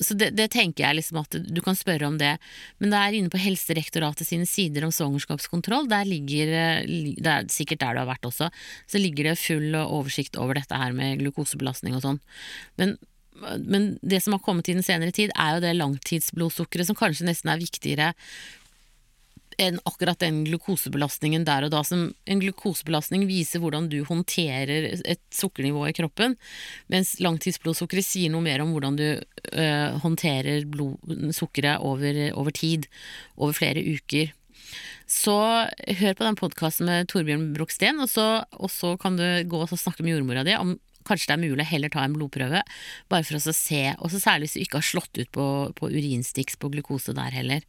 så 0.00 0.16
det, 0.18 0.30
det, 0.36 0.48
tenker 0.52 0.84
jeg 0.84 0.98
liksom 0.98 1.20
at 1.22 1.38
du 1.46 1.60
kan 1.64 1.76
spørre 1.78 2.08
om 2.08 2.18
det. 2.20 2.34
Men 2.82 2.92
det 2.92 3.00
er 3.00 3.16
inne 3.18 3.32
på 3.32 3.40
Helserektoratet 3.40 4.28
sine 4.28 4.48
sider 4.48 4.84
om 4.86 4.92
svangerskapskontroll. 4.94 5.88
Der 5.90 6.08
ligger, 6.08 6.52
det 6.86 7.32
er 7.32 7.48
sikkert 7.52 7.82
der 7.84 7.96
du 7.96 8.02
har 8.02 8.10
vært 8.10 8.28
også, 8.28 8.50
så 8.86 9.02
ligger 9.02 9.30
det 9.30 9.38
full 9.40 9.76
oversikt 9.86 10.38
over 10.40 10.60
dette 10.60 10.80
her 10.80 10.96
med 10.96 11.22
glukosebelastning 11.22 11.96
og 11.96 12.04
sånn. 12.04 12.20
Men, 12.80 12.96
men 13.64 13.90
det 14.02 14.22
som 14.24 14.36
har 14.36 14.44
kommet 14.44 14.68
i 14.68 14.76
den 14.76 14.86
senere 14.86 15.14
tid, 15.16 15.32
er 15.34 15.56
jo 15.56 15.64
det 15.64 15.74
langtidsblodsukkeret 15.78 16.90
som 16.90 16.98
kanskje 16.98 17.28
nesten 17.30 17.52
er 17.52 17.62
viktigere 17.62 18.12
enn 19.62 19.78
akkurat 19.88 20.20
den 20.20 20.42
glukosebelastningen 20.46 21.46
der 21.48 21.66
og 21.66 21.72
da. 21.74 21.82
Som 21.86 22.08
en 22.28 22.42
glukosebelastning 22.42 23.26
viser 23.28 23.62
hvordan 23.62 23.90
du 23.92 24.02
håndterer 24.08 24.90
et 24.98 25.22
sukkernivå 25.34 25.86
i 25.88 25.94
kroppen, 25.96 26.36
mens 26.92 27.16
langtidsblodsukkeret 27.24 28.06
sier 28.06 28.32
noe 28.32 28.44
mer 28.44 28.64
om 28.64 28.74
hvordan 28.74 28.98
du 29.00 29.06
øh, 29.16 30.00
håndterer 30.02 30.66
blod, 30.70 30.98
sukkeret 31.36 31.84
over, 31.84 32.20
over, 32.34 32.52
tid, 32.56 32.90
over 33.36 33.56
flere 33.56 33.84
uker. 33.84 34.34
Så 35.06 35.36
hør 36.00 36.16
på 36.18 36.26
den 36.26 36.38
podkasten 36.38 36.88
med 36.88 37.06
Torbjørn 37.12 37.52
Broksten, 37.54 38.02
og 38.02 38.10
og 38.16 38.70
så 38.72 38.96
kan 38.98 39.16
du 39.16 39.26
gå 39.46 39.62
og 39.62 39.70
snakke 39.78 40.02
med 40.02 40.16
jordmora 40.16 40.44
di 40.44 40.56
om 40.58 40.74
kanskje 41.06 41.30
det 41.30 41.36
er 41.36 41.42
mulig 41.44 41.62
å 41.62 41.70
heller 41.70 41.92
ta 41.92 42.02
en 42.02 42.16
blodprøve, 42.16 42.62
bare 43.12 43.26
for 43.26 43.38
å 43.38 43.54
se, 43.54 43.82
og 43.94 44.10
særlig 44.10 44.48
hvis 44.48 44.56
du 44.56 44.62
ikke 44.64 44.80
har 44.80 44.88
slått 44.90 45.20
ut 45.20 45.30
på, 45.30 45.46
på 45.78 45.90
urinstiks 45.92 46.58
på 46.58 46.72
glukose 46.74 47.14
der 47.16 47.34
heller. 47.36 47.66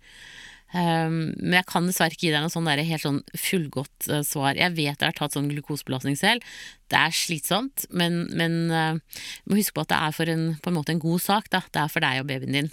Um, 0.76 1.32
men 1.40 1.56
jeg 1.62 1.68
kan 1.70 1.86
dessverre 1.88 2.12
ikke 2.12 2.26
gi 2.26 2.34
deg 2.34 2.44
noe 2.44 2.52
sånn 2.52 2.68
der, 2.68 2.82
helt 2.84 3.04
sånn 3.04 3.22
fullgodt 3.40 4.10
uh, 4.12 4.20
svar. 4.28 4.58
Jeg 4.60 4.76
vet 4.76 5.00
jeg 5.00 5.06
har 5.06 5.16
tatt 5.16 5.38
sånn 5.38 5.48
glukosebelastning 5.52 6.18
selv. 6.20 6.44
Det 6.92 7.00
er 7.00 7.16
slitsomt, 7.16 7.86
men, 7.96 8.26
men 8.36 8.58
uh, 8.74 9.22
må 9.48 9.60
huske 9.60 9.78
på 9.78 9.86
at 9.86 9.94
det 9.94 10.02
er 10.02 10.18
for 10.18 10.34
en, 10.34 10.50
på 10.60 10.72
en 10.72 10.78
måte 10.80 10.96
en 10.96 11.04
god 11.04 11.24
sak. 11.24 11.48
Da. 11.54 11.64
Det 11.72 11.84
er 11.84 11.94
for 11.94 12.04
deg 12.04 12.24
og 12.24 12.28
babyen 12.32 12.60
din. 12.60 12.70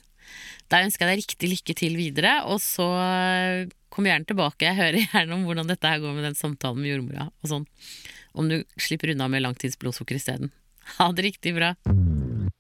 Da 0.73 0.83
ønsker 0.83 1.07
jeg 1.07 1.13
deg 1.13 1.23
riktig 1.23 1.53
lykke 1.53 1.79
til 1.79 1.97
videre, 2.01 2.35
og 2.51 2.59
så 2.65 2.89
uh, 2.99 3.71
kom 3.95 4.11
gjerne 4.11 4.27
tilbake. 4.27 4.67
Jeg 4.67 4.81
hører 4.81 5.01
gjerne 5.05 5.39
om 5.39 5.47
hvordan 5.47 5.71
dette 5.71 5.95
her 5.95 6.03
går 6.03 6.19
med 6.19 6.27
den 6.31 6.39
samtalen 6.39 6.83
med 6.83 6.97
jordmora 6.97 7.31
og 7.31 7.53
sånn. 7.53 7.69
Om 8.35 8.51
du 8.51 8.59
slipper 8.75 9.15
unna 9.15 9.31
med 9.31 9.47
langtidsblodsukker 9.47 10.19
isteden. 10.19 10.51
Ha 10.99 11.13
det 11.15 11.31
riktig 11.31 11.55
bra. 11.55 11.77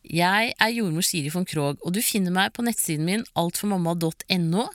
Jeg 0.04 0.52
er 0.60 0.68
jordmor 0.68 1.04
Siri 1.06 1.30
von 1.32 1.46
Krogh, 1.48 1.78
og 1.80 1.94
du 1.96 2.00
finner 2.04 2.32
meg 2.34 2.52
på 2.52 2.64
nettsiden 2.66 3.06
min 3.08 3.22
altformamma.no. 3.40 4.66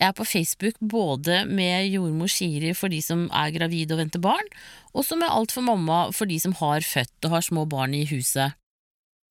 Jeg 0.00 0.06
er 0.08 0.16
på 0.18 0.26
Facebook 0.26 0.80
både 0.80 1.44
med 1.46 1.86
jordmor 1.92 2.30
Siri 2.32 2.72
for 2.74 2.90
de 2.90 2.98
som 3.04 3.28
er 3.30 3.54
gravide 3.54 3.94
og 3.94 4.02
venter 4.02 4.22
barn, 4.22 4.50
og 4.90 5.06
så 5.06 5.18
med 5.20 5.30
Alt 5.30 5.54
for 5.54 5.62
mamma 5.62 6.10
for 6.10 6.26
de 6.26 6.40
som 6.42 6.56
har 6.58 6.82
født 6.82 7.28
og 7.28 7.36
har 7.36 7.46
små 7.46 7.64
barn 7.70 7.94
i 7.94 8.02
huset. 8.10 8.58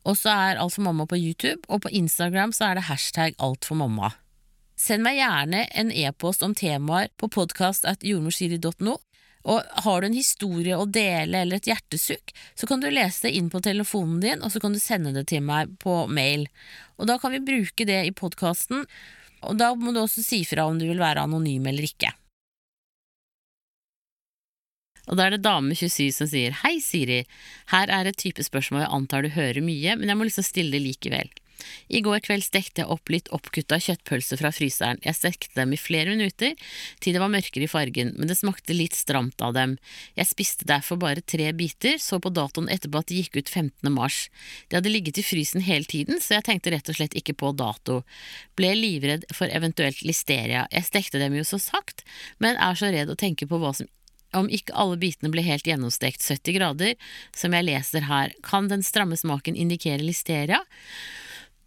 Og 0.08 0.16
så 0.18 0.32
er 0.32 0.62
Alt 0.62 0.78
for 0.78 0.88
mamma 0.88 1.06
på 1.06 1.20
YouTube, 1.20 1.60
og 1.68 1.84
på 1.84 1.92
Instagram 1.92 2.56
så 2.56 2.72
er 2.72 2.80
det 2.80 2.88
hashtag 2.88 3.36
altformamma. 3.38 4.16
Send 4.80 5.04
meg 5.06 5.20
gjerne 5.20 5.68
en 5.78 5.92
e-post 5.92 6.42
om 6.48 6.56
temaer 6.58 7.12
på 7.20 7.28
podkast 7.30 7.84
at 7.86 8.08
jordmorsiri.no, 8.08 8.96
og 9.44 9.64
har 9.86 10.02
du 10.02 10.08
en 10.08 10.18
historie 10.18 10.78
å 10.78 10.86
dele 10.86 11.42
eller 11.42 11.58
et 11.58 11.70
hjertesukk, 11.72 12.34
så 12.54 12.70
kan 12.70 12.84
du 12.84 12.90
lese 12.92 13.28
det 13.28 13.34
inn 13.38 13.50
på 13.50 13.62
telefonen 13.64 14.20
din, 14.22 14.44
og 14.46 14.54
så 14.54 14.62
kan 14.62 14.76
du 14.76 14.82
sende 14.82 15.14
det 15.16 15.28
til 15.32 15.44
meg 15.46 15.74
på 15.82 16.06
mail. 16.12 16.46
Og 17.02 17.10
da 17.10 17.18
kan 17.22 17.34
vi 17.34 17.44
bruke 17.46 17.88
det 17.90 18.00
i 18.06 18.14
podkasten, 18.14 18.86
og 19.42 19.58
da 19.58 19.72
må 19.74 19.94
du 19.94 20.04
også 20.04 20.22
si 20.26 20.44
fra 20.46 20.68
om 20.70 20.78
du 20.78 20.86
vil 20.86 21.02
være 21.02 21.26
anonym 21.26 21.66
eller 21.72 21.90
ikke. 21.90 22.14
Og 25.10 25.18
da 25.18 25.26
er 25.26 25.36
det 25.36 25.44
Dame27 25.44 26.12
som 26.14 26.30
sier 26.30 26.54
Hei, 26.62 26.78
Siri, 26.84 27.24
her 27.74 27.92
er 27.92 28.08
et 28.08 28.20
type 28.22 28.44
spørsmål 28.46 28.86
jeg 28.86 28.94
antar 28.96 29.26
du 29.26 29.34
hører 29.34 29.66
mye, 29.66 29.98
men 29.98 30.12
jeg 30.12 30.20
må 30.20 30.28
liksom 30.28 30.46
stille 30.46 30.78
det 30.78 30.84
likevel. 30.86 31.32
I 31.92 32.02
går 32.06 32.22
kveld 32.26 32.46
stekte 32.46 32.84
jeg 32.84 32.92
opp 32.92 33.12
litt 33.12 33.30
oppkutta 33.36 33.80
kjøttpølser 33.82 34.40
fra 34.42 34.52
fryseren. 34.56 35.02
Jeg 35.06 35.18
stekte 35.18 35.58
dem 35.58 35.76
i 35.76 35.80
flere 35.80 36.14
minutter, 36.16 36.56
til 37.04 37.16
det 37.16 37.22
var 37.24 37.32
mørkere 37.34 37.68
i 37.68 37.72
fargen, 37.72 38.14
men 38.18 38.30
det 38.30 38.40
smakte 38.40 38.76
litt 38.78 38.98
stramt 38.98 39.42
av 39.44 39.56
dem. 39.58 39.78
Jeg 40.20 40.30
spiste 40.30 40.68
derfor 40.70 41.00
bare 41.02 41.24
tre 41.24 41.52
biter, 41.58 42.00
så 42.02 42.22
på 42.22 42.34
datoen 42.34 42.70
etterpå 42.72 43.04
at 43.04 43.12
de 43.12 43.22
gikk 43.22 43.42
ut 43.42 43.52
15. 43.52 43.92
mars. 43.94 44.26
De 44.70 44.80
hadde 44.80 44.94
ligget 44.94 45.22
i 45.22 45.26
frysen 45.26 45.66
hele 45.66 45.88
tiden, 45.90 46.22
så 46.24 46.38
jeg 46.38 46.48
tenkte 46.50 46.76
rett 46.76 46.92
og 46.92 47.00
slett 47.00 47.18
ikke 47.18 47.38
på 47.38 47.54
dato. 47.58 48.02
Ble 48.60 48.74
livredd 48.78 49.28
for 49.36 49.52
eventuelt 49.52 50.04
listeria. 50.08 50.68
Jeg 50.72 50.90
stekte 50.90 51.22
dem 51.22 51.36
jo 51.38 51.48
så 51.48 51.62
sagt, 51.62 52.06
men 52.40 52.60
er 52.60 52.78
så 52.78 52.92
redd 52.94 53.12
å 53.12 53.20
tenke 53.20 53.50
på 53.50 53.60
hva 53.62 53.76
som 53.76 53.90
om 54.38 54.48
ikke 54.48 54.76
alle 54.80 54.96
bitene 55.00 55.32
ble 55.34 55.44
helt 55.46 55.68
gjennomstekt 55.68 56.24
70 56.24 56.56
grader, 56.56 56.94
som 57.36 57.56
jeg 57.56 57.68
leser 57.68 58.08
her, 58.08 58.32
kan 58.48 58.70
den 58.72 58.84
stramme 58.86 59.18
smaken 59.20 59.58
indikere 59.60 60.06
listeria? 60.06 60.62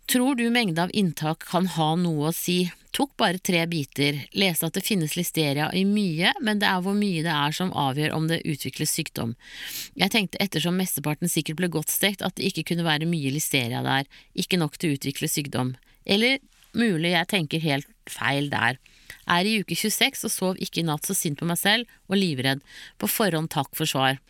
Tror 0.06 0.34
du 0.36 0.50
mengde 0.50 0.82
av 0.82 0.90
inntak 0.92 1.46
kan 1.48 1.66
ha 1.66 1.94
noe 1.96 2.28
å 2.28 2.34
si? 2.36 2.66
Tok 2.94 3.16
bare 3.18 3.40
tre 3.42 3.64
biter. 3.66 4.20
Leste 4.36 4.68
at 4.68 4.76
det 4.76 4.84
finnes 4.84 5.16
listeria 5.16 5.70
i 5.74 5.82
mye, 5.88 6.30
men 6.44 6.60
det 6.60 6.68
er 6.68 6.82
hvor 6.84 6.94
mye 6.94 7.24
det 7.24 7.32
er 7.32 7.56
som 7.56 7.72
avgjør 7.72 8.12
om 8.14 8.28
det 8.30 8.42
utvikles 8.44 8.92
sykdom. 8.94 9.32
Jeg 9.98 10.12
tenkte 10.14 10.42
ettersom 10.44 10.76
mesteparten 10.78 11.32
sikkert 11.32 11.58
ble 11.58 11.70
godt 11.72 11.90
stekt 11.90 12.22
at 12.22 12.36
det 12.36 12.50
ikke 12.50 12.66
kunne 12.70 12.86
være 12.86 13.08
mye 13.10 13.32
listeria 13.34 13.80
der, 13.86 14.06
ikke 14.36 14.60
nok 14.60 14.76
til 14.78 14.92
å 14.92 14.98
utvikle 14.98 15.30
sykdom. 15.32 15.72
Eller 16.04 16.38
mulig 16.76 17.14
jeg 17.16 17.30
tenker 17.32 17.64
helt 17.64 17.88
feil 18.10 18.52
der. 18.52 18.78
Er 19.24 19.48
i 19.48 19.56
uke 19.64 19.74
26 19.74 20.28
og 20.28 20.34
sov 20.36 20.62
ikke 20.62 20.84
i 20.84 20.86
natt 20.86 21.08
så 21.08 21.16
sint 21.16 21.40
på 21.40 21.48
meg 21.48 21.58
selv 21.58 21.88
og 22.12 22.20
livredd. 22.20 22.60
På 23.00 23.08
forhånd 23.08 23.50
takk 23.56 23.72
for 23.74 23.88
svar. 23.88 24.20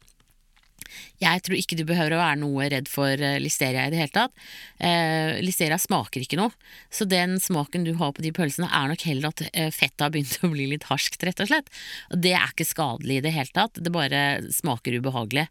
Jeg 1.23 1.43
tror 1.47 1.59
ikke 1.59 1.79
du 1.79 1.85
behøver 1.89 2.17
å 2.17 2.21
være 2.21 2.41
noe 2.43 2.69
redd 2.73 2.91
for 2.91 3.11
eh, 3.15 3.39
listeria 3.43 3.87
i 3.87 3.93
det 3.93 4.01
hele 4.01 4.15
tatt. 4.15 4.45
Eh, 4.79 5.41
listeria 5.45 5.79
smaker 5.81 6.25
ikke 6.25 6.39
noe, 6.41 6.55
så 6.93 7.07
den 7.09 7.37
smaken 7.43 7.87
du 7.87 7.95
har 8.01 8.15
på 8.15 8.25
de 8.25 8.33
pølsene 8.35 8.71
er 8.71 8.91
nok 8.91 9.07
heller 9.09 9.31
at 9.31 9.45
eh, 9.53 9.71
fettet 9.75 10.07
har 10.07 10.15
begynt 10.15 10.39
å 10.47 10.53
bli 10.55 10.69
litt 10.75 10.89
harskt, 10.91 11.23
rett 11.27 11.43
og 11.45 11.51
slett. 11.51 11.73
Det 12.11 12.35
er 12.37 12.55
ikke 12.55 12.69
skadelig 12.69 13.21
i 13.21 13.27
det 13.27 13.35
hele 13.37 13.55
tatt, 13.55 13.81
det 13.81 13.95
bare 13.95 14.25
smaker 14.55 14.99
ubehagelig. 15.01 15.49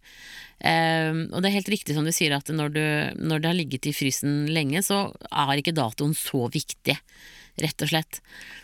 Eh, 0.63 1.11
og 1.29 1.39
det 1.39 1.49
er 1.49 1.57
helt 1.59 1.73
riktig 1.73 1.97
som 1.97 2.07
du 2.07 2.13
sier 2.15 2.35
at 2.37 2.51
når, 2.53 2.75
du, 2.75 2.83
når 3.23 3.43
det 3.43 3.51
har 3.51 3.59
ligget 3.59 3.89
i 3.89 3.95
frysen 3.95 4.43
lenge, 4.53 4.83
så 4.85 5.05
er 5.29 5.59
ikke 5.59 5.75
datoen 5.75 6.15
så 6.17 6.47
viktig. 6.53 6.97
Rett 7.61 7.83
og 7.85 7.89
slett. 7.91 8.19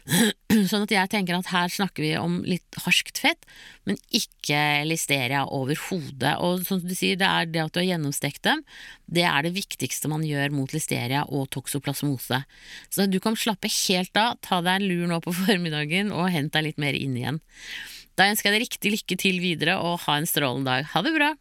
Sånn 0.71 0.85
at 0.85 0.93
jeg 0.93 1.11
tenker 1.11 1.37
at 1.37 1.51
her 1.51 1.69
snakker 1.71 2.03
vi 2.05 2.13
om 2.17 2.39
litt 2.47 2.79
harskt 2.85 3.21
fett, 3.21 3.45
men 3.85 3.99
ikke 4.15 4.85
listeria 4.87 5.43
overhodet. 5.45 6.35
Og 6.45 6.65
som 6.67 6.81
du 6.81 6.95
sier, 6.97 7.19
det 7.19 7.27
er 7.29 7.49
det 7.49 7.63
at 7.65 7.75
du 7.75 7.81
har 7.81 7.89
gjennomstekt 7.91 8.43
dem, 8.47 8.63
det 9.05 9.27
er 9.29 9.45
det 9.45 9.53
viktigste 9.57 10.11
man 10.11 10.25
gjør 10.25 10.55
mot 10.55 10.73
listeria 10.73 11.25
og 11.27 11.49
toksoplasmose. 11.53 12.41
Så 12.89 13.09
du 13.09 13.19
kan 13.23 13.37
slappe 13.37 13.71
helt 13.85 14.17
av, 14.19 14.39
ta 14.45 14.61
deg 14.65 14.79
en 14.79 14.89
lur 14.89 15.05
nå 15.11 15.21
på 15.25 15.35
formiddagen 15.43 16.13
og 16.15 16.31
hent 16.33 16.55
deg 16.55 16.71
litt 16.71 16.81
mer 16.81 16.97
inn 16.97 17.17
igjen. 17.19 17.43
Da 18.19 18.27
ønsker 18.27 18.49
jeg 18.49 18.57
deg 18.57 18.65
riktig 18.65 18.95
lykke 18.97 19.19
til 19.21 19.37
videre, 19.39 19.77
og 19.79 20.01
ha 20.07 20.17
en 20.19 20.27
strålende 20.27 20.73
dag. 20.73 20.89
Ha 20.91 21.05
det 21.05 21.13
bra! 21.15 21.35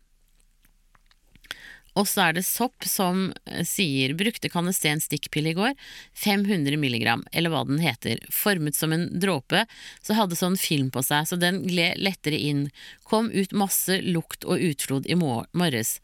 Og 1.98 2.06
så 2.06 2.28
er 2.28 2.36
det 2.36 2.44
Sopp 2.46 2.86
som 2.86 3.32
eh, 3.48 3.64
sier 3.66 4.14
brukte 4.18 4.50
kanesten 4.52 5.02
stikkpille 5.02 5.52
i 5.52 5.56
går, 5.58 5.74
500 6.14 6.78
milligram, 6.78 7.24
eller 7.32 7.52
hva 7.52 7.64
den 7.66 7.80
heter, 7.82 8.20
formet 8.30 8.78
som 8.78 8.94
en 8.94 9.08
dråpe, 9.18 9.64
så 10.04 10.14
hadde 10.18 10.38
sånn 10.38 10.58
film 10.60 10.92
på 10.94 11.02
seg, 11.02 11.26
så 11.26 11.38
den 11.40 11.64
gled 11.66 11.98
lettere 11.98 12.38
inn, 12.38 12.68
kom 13.08 13.30
ut 13.32 13.54
masse 13.56 13.98
lukt 14.04 14.44
og 14.44 14.60
utflod 14.62 15.08
i 15.08 15.16
morges. 15.18 15.94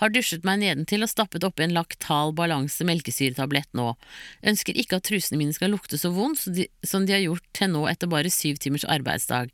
Har 0.00 0.10
dusjet 0.14 0.46
meg 0.48 0.62
nedentil 0.62 1.04
og 1.04 1.12
stappet 1.12 1.44
oppi 1.44 1.66
en 1.66 1.76
laktal 1.76 2.32
balanse 2.34 2.86
melkesyretablett 2.88 3.68
nå. 3.76 3.90
Ønsker 4.48 4.78
ikke 4.80 4.98
at 4.98 5.06
trusene 5.10 5.38
mine 5.42 5.54
skal 5.54 5.74
lukte 5.74 6.00
så 6.00 6.10
vondt 6.14 6.46
som 6.82 7.04
de 7.04 7.14
har 7.14 7.24
gjort 7.26 7.44
til 7.52 7.74
nå 7.74 7.84
etter 7.92 8.08
bare 8.10 8.32
syv 8.32 8.62
timers 8.64 8.88
arbeidsdag. 8.88 9.52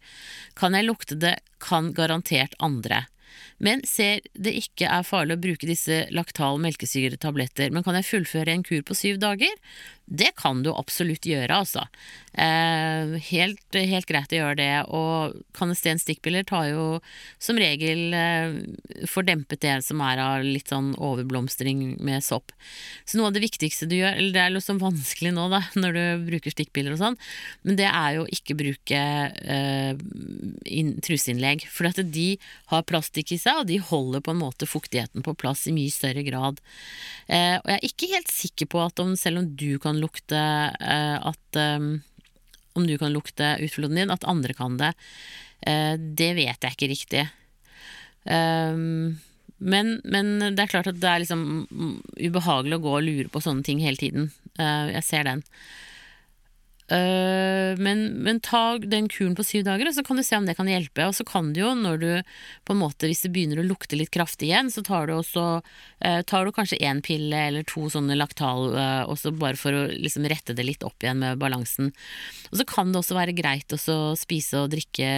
Kan 0.55 0.79
jeg 0.79 0.87
lukte 0.87 1.19
det, 1.19 1.41
kan 1.61 1.91
garantert 1.93 2.55
andre 2.63 3.05
men 3.59 3.85
ser 3.89 4.25
det 4.35 4.55
ikke 4.59 4.89
er 4.89 5.07
farlig 5.07 5.37
å 5.37 5.43
bruke 5.43 5.69
disse 5.69 6.05
laktal 6.15 6.61
melkesyretabletter. 6.65 7.73
Men 7.75 7.85
kan 7.87 7.99
jeg 7.99 8.09
fullføre 8.09 8.55
en 8.55 8.67
kur 8.67 8.83
på 8.87 8.97
syv 8.97 9.21
dager? 9.23 9.53
Det 10.11 10.33
kan 10.35 10.65
du 10.65 10.73
absolutt 10.75 11.27
gjøre, 11.29 11.55
altså. 11.55 11.85
Eh, 12.35 13.13
helt, 13.29 13.63
helt, 13.75 14.07
greit 14.09 14.33
å 14.35 14.41
gjøre 14.41 14.57
det. 14.59 14.73
Og 14.91 15.37
kanesten 15.55 16.01
stikkpiller 16.03 16.43
tar 16.49 16.67
jo 16.73 16.87
som 17.39 17.59
regel 17.61 18.17
eh, 18.17 18.57
får 19.07 19.29
dempet 19.29 19.63
det 19.63 19.77
som 19.87 20.03
er 20.03 20.23
av 20.25 20.43
litt 20.43 20.73
sånn 20.73 20.97
overblomstring 20.99 22.01
med 22.03 22.25
sopp. 22.27 22.51
Så 23.07 23.21
noe 23.21 23.31
av 23.31 23.37
det 23.37 23.45
viktigste 23.45 23.87
du 23.91 24.01
gjør, 24.01 24.17
eller 24.17 24.35
det 24.35 24.43
er 24.43 24.57
liksom 24.57 24.81
vanskelig 24.83 25.35
nå 25.37 25.47
da, 25.53 25.63
når 25.83 25.99
du 26.01 26.27
bruker 26.33 26.57
stikkpiller 26.57 26.97
og 26.97 27.03
sånn, 27.05 27.19
men 27.63 27.79
det 27.79 27.87
er 27.87 28.19
jo 28.19 28.27
ikke 28.35 28.59
bruke 28.59 29.05
eh, 29.31 29.95
truseinnlegg. 31.07 31.69
For 31.71 31.87
at 31.87 32.03
de 32.03 32.29
har 32.73 32.87
plastikk 32.89 33.20
i 33.21 33.39
seg, 33.41 33.61
og 33.61 33.69
de 33.69 33.77
holder 33.85 34.23
på 34.25 34.33
en 34.33 34.41
måte 34.41 34.69
fuktigheten 34.69 35.25
på 35.27 35.37
plass 35.39 35.67
i 35.69 35.75
mye 35.77 35.93
større 35.93 36.25
grad. 36.27 36.61
Eh, 37.29 37.57
og 37.61 37.69
jeg 37.69 37.77
er 37.77 37.89
ikke 37.91 38.11
helt 38.15 38.33
sikker 38.33 38.71
på 38.73 38.81
at 38.85 39.03
om, 39.03 39.13
selv 39.21 39.43
om 39.43 39.51
du 39.61 39.75
kan 39.83 40.01
lukte 40.01 40.41
eh, 40.41 41.17
at 41.21 41.61
um, 41.61 42.01
Om 42.79 42.87
du 42.87 42.95
kan 42.99 43.13
lukte 43.13 43.57
utfloden 43.61 43.99
din, 43.99 44.13
at 44.15 44.25
andre 44.25 44.55
kan 44.55 44.77
det. 44.79 44.93
Eh, 45.67 45.97
det 45.99 46.31
vet 46.39 46.63
jeg 46.63 46.77
ikke 46.77 46.89
riktig. 46.93 47.25
Um, 48.25 49.19
men, 49.59 49.99
men, 50.05 50.39
det 50.55 50.63
er 50.63 50.71
klart 50.71 50.89
at 50.89 51.01
det 51.03 51.09
er 51.11 51.21
liksom 51.21 51.67
ubehagelig 52.17 52.79
å 52.79 52.85
gå 52.85 52.93
og 52.95 53.05
lure 53.05 53.33
på 53.33 53.43
sånne 53.43 53.67
ting 53.67 53.83
hele 53.83 54.01
tiden. 54.01 54.31
Uh, 54.55 54.89
jeg 54.95 55.05
ser 55.05 55.27
den. 55.27 55.43
Uh, 56.91 57.79
men, 57.79 58.07
men, 58.25 58.41
ta 58.43 58.75
den 58.83 59.07
kuren 59.09 59.37
på 59.39 59.45
syv 59.47 59.63
dager, 59.69 59.87
og 59.87 59.95
så 59.95 60.03
kan 60.07 60.19
du 60.19 60.25
se 60.27 60.35
om 60.35 60.47
det 60.49 60.57
kan 60.59 60.69
hjelpe. 60.71 61.07
Og 61.07 61.15
så 61.15 61.27
kan 61.27 61.53
du 61.55 61.61
jo, 61.63 61.71
når 61.79 62.01
du 62.03 62.09
på 62.67 62.75
en 62.75 62.81
måte, 62.83 63.07
hvis 63.07 63.23
det 63.23 63.31
begynner 63.35 63.63
å 63.63 63.67
lukte 63.67 63.99
litt 63.99 64.11
kraftig 64.15 64.49
igjen, 64.51 64.73
så 64.75 64.83
tar 64.87 65.07
du 65.07 65.15
også 65.15 65.45
uh, 65.61 66.21
tar 66.27 66.47
du 66.49 66.55
kanskje 66.57 66.81
én 66.83 67.03
pille 67.07 67.45
eller 67.51 67.67
to 67.71 67.87
sånne 67.93 68.19
laktal, 68.19 68.73
uh, 68.75 69.05
også 69.07 69.31
bare 69.39 69.61
for 69.61 69.77
å 69.77 69.87
liksom 69.93 70.27
rette 70.31 70.57
det 70.59 70.67
litt 70.67 70.87
opp 70.87 70.99
igjen 71.07 71.23
med 71.23 71.39
balansen. 71.39 71.93
Og 72.51 72.59
så 72.59 72.67
kan 72.67 72.91
det 72.91 73.05
også 73.05 73.19
være 73.19 73.37
greit 73.39 73.71
å 73.71 74.01
spise 74.19 74.65
og 74.65 74.73
drikke 74.75 75.11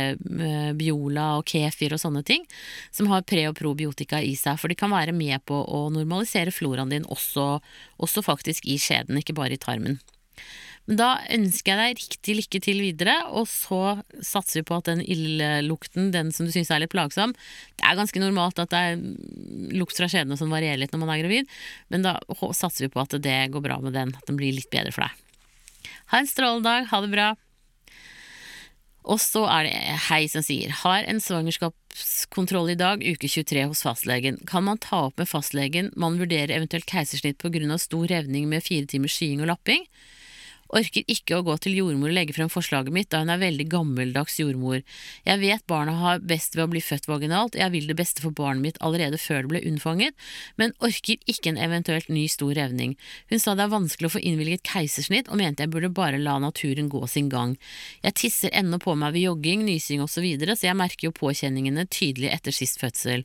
Biola 0.76 1.38
og 1.40 1.48
kefir 1.48 1.96
og 1.96 2.02
sånne 2.02 2.20
ting, 2.26 2.44
som 2.92 3.08
har 3.08 3.24
pre- 3.24 3.48
og 3.48 3.56
probiotika 3.56 4.20
i 4.20 4.34
seg, 4.36 4.60
for 4.60 4.68
de 4.68 4.76
kan 4.76 4.92
være 4.92 5.16
med 5.16 5.40
på 5.48 5.56
å 5.56 5.86
normalisere 5.94 6.52
floraen 6.52 6.92
din 6.92 7.08
også, 7.08 7.62
også 8.02 8.24
faktisk 8.26 8.68
i 8.68 8.76
skjeden, 8.80 9.16
ikke 9.22 9.36
bare 9.38 9.56
i 9.56 9.62
tarmen. 9.62 10.02
Men 10.90 10.98
da 10.98 11.08
ønsker 11.30 11.78
jeg 11.78 11.78
deg 11.78 12.00
riktig 12.00 12.34
lykke 12.40 12.60
til 12.64 12.80
videre, 12.82 13.14
og 13.30 13.46
så 13.46 14.00
satser 14.18 14.60
vi 14.60 14.66
på 14.66 14.80
at 14.80 14.88
den 14.90 15.02
ildlukten, 15.04 16.10
den 16.14 16.32
som 16.34 16.48
du 16.48 16.50
syns 16.54 16.72
er 16.74 16.82
litt 16.82 16.90
plagsom 16.90 17.36
Det 17.78 17.86
er 17.86 17.98
ganske 17.98 18.22
normalt 18.22 18.58
at 18.58 18.72
det 18.72 18.80
er 18.88 19.04
lukt 19.78 19.94
fra 19.98 20.10
skjeden 20.10 20.34
som 20.40 20.50
varierer 20.50 20.80
litt 20.82 20.94
når 20.94 21.04
man 21.04 21.14
er 21.14 21.22
gravid, 21.22 21.54
men 21.94 22.06
da 22.06 22.16
satser 22.50 22.88
vi 22.88 22.92
på 22.94 23.02
at 23.04 23.14
det 23.22 23.38
går 23.54 23.62
bra 23.62 23.78
med 23.84 23.94
den, 23.94 24.14
at 24.18 24.26
den 24.26 24.40
blir 24.40 24.54
litt 24.56 24.70
bedre 24.74 24.94
for 24.94 25.06
deg. 25.06 25.92
Ha 26.12 26.20
en 26.20 26.28
strålende 26.28 26.68
dag, 26.68 26.90
ha 26.90 27.00
det 27.04 27.14
bra. 27.14 27.30
Og 29.02 29.18
så 29.18 29.42
er 29.50 29.66
det 29.66 29.74
Hei 30.06 30.20
som 30.30 30.44
sier 30.46 30.70
Har 30.84 31.02
en 31.10 31.18
svangerskapskontroll 31.22 32.70
i 32.70 32.78
dag, 32.78 33.02
uke 33.02 33.26
23 33.26 33.64
hos 33.66 33.82
fastlegen. 33.82 34.38
Kan 34.46 34.66
man 34.68 34.78
ta 34.82 35.08
opp 35.08 35.18
med 35.18 35.30
fastlegen 35.30 35.90
man 35.98 36.20
vurderer 36.20 36.54
eventuelt 36.54 36.86
keisersnitt 36.86 37.40
pga. 37.42 37.78
stor 37.78 38.06
revning 38.06 38.48
med 38.48 38.62
fire 38.62 38.86
timers 38.86 39.16
skying 39.18 39.42
og 39.42 39.50
lapping? 39.50 39.86
Orker 40.72 41.04
ikke 41.12 41.36
å 41.36 41.44
gå 41.44 41.56
til 41.60 41.74
jordmor 41.76 42.08
og 42.08 42.16
legge 42.16 42.32
frem 42.36 42.48
forslaget 42.52 42.94
mitt, 42.94 43.10
da 43.12 43.20
hun 43.20 43.32
er 43.34 43.40
veldig 43.42 43.66
gammeldags 43.72 44.38
jordmor. 44.40 44.80
Jeg 45.28 45.40
vet 45.42 45.66
barna 45.68 45.92
har 45.98 46.22
best 46.24 46.56
ved 46.56 46.64
å 46.64 46.70
bli 46.72 46.80
født 46.80 47.10
vaginalt, 47.10 47.58
jeg 47.60 47.74
vil 47.74 47.90
det 47.90 47.98
beste 47.98 48.24
for 48.24 48.32
barnet 48.32 48.64
mitt 48.64 48.80
allerede 48.80 49.20
før 49.20 49.42
det 49.42 49.52
ble 49.52 49.62
unnfanget, 49.68 50.16
men 50.56 50.72
orker 50.80 51.20
ikke 51.28 51.52
en 51.52 51.60
eventuelt 51.60 52.08
ny 52.08 52.24
stor 52.32 52.54
revning. 52.56 52.96
Hun 53.28 53.42
sa 53.42 53.56
det 53.58 53.66
er 53.66 53.74
vanskelig 53.74 54.08
å 54.08 54.14
få 54.16 54.24
innvilget 54.24 54.64
keisersnitt, 54.70 55.28
og 55.28 55.42
mente 55.42 55.66
jeg 55.66 55.74
burde 55.74 55.92
bare 55.92 56.22
la 56.22 56.38
naturen 56.40 56.88
gå 56.92 57.04
sin 57.10 57.28
gang. 57.32 57.58
Jeg 58.06 58.18
tisser 58.22 58.56
ennå 58.56 58.80
på 58.80 58.96
meg 58.96 59.12
ved 59.16 59.28
jogging, 59.28 59.66
nysing 59.68 60.00
osv., 60.00 60.12
så, 60.12 60.20
videre, 60.20 60.54
så 60.54 60.68
jeg 60.68 60.76
merker 60.76 61.08
jo 61.08 61.16
påkjenningene 61.16 61.86
tydelig 61.88 62.28
etter 62.34 62.54
sist 62.54 62.76
fødsel. 62.78 63.24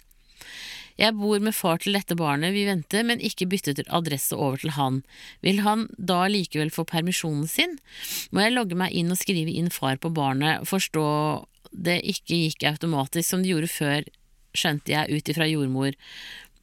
Jeg 0.97 1.13
bor 1.13 1.41
med 1.43 1.53
far 1.53 1.77
til 1.81 1.93
dette 1.93 2.17
barnet 2.17 2.55
vi 2.55 2.65
venter, 2.65 3.03
men 3.05 3.21
ikke 3.21 3.45
byttet 3.49 3.83
adresse 3.93 4.35
over 4.35 4.57
til 4.61 4.73
han. 4.73 5.03
Vil 5.45 5.61
han 5.65 5.85
da 5.97 6.23
likevel 6.31 6.73
få 6.73 6.87
permisjonen 6.89 7.45
sin? 7.49 7.77
Må 8.33 8.41
jeg 8.41 8.55
logge 8.55 8.79
meg 8.79 8.95
inn 8.97 9.13
og 9.13 9.21
skrive 9.21 9.53
inn 9.53 9.69
far 9.73 10.01
på 10.01 10.09
barnet, 10.13 10.65
forstå 10.65 11.05
det 11.71 11.99
ikke 12.09 12.41
gikk 12.47 12.65
automatisk 12.71 13.29
som 13.29 13.43
det 13.43 13.53
gjorde 13.53 13.69
før, 13.69 14.09
skjønte 14.57 14.93
jeg 14.93 15.19
ut 15.19 15.29
ifra 15.29 15.47
jordmor. 15.49 15.93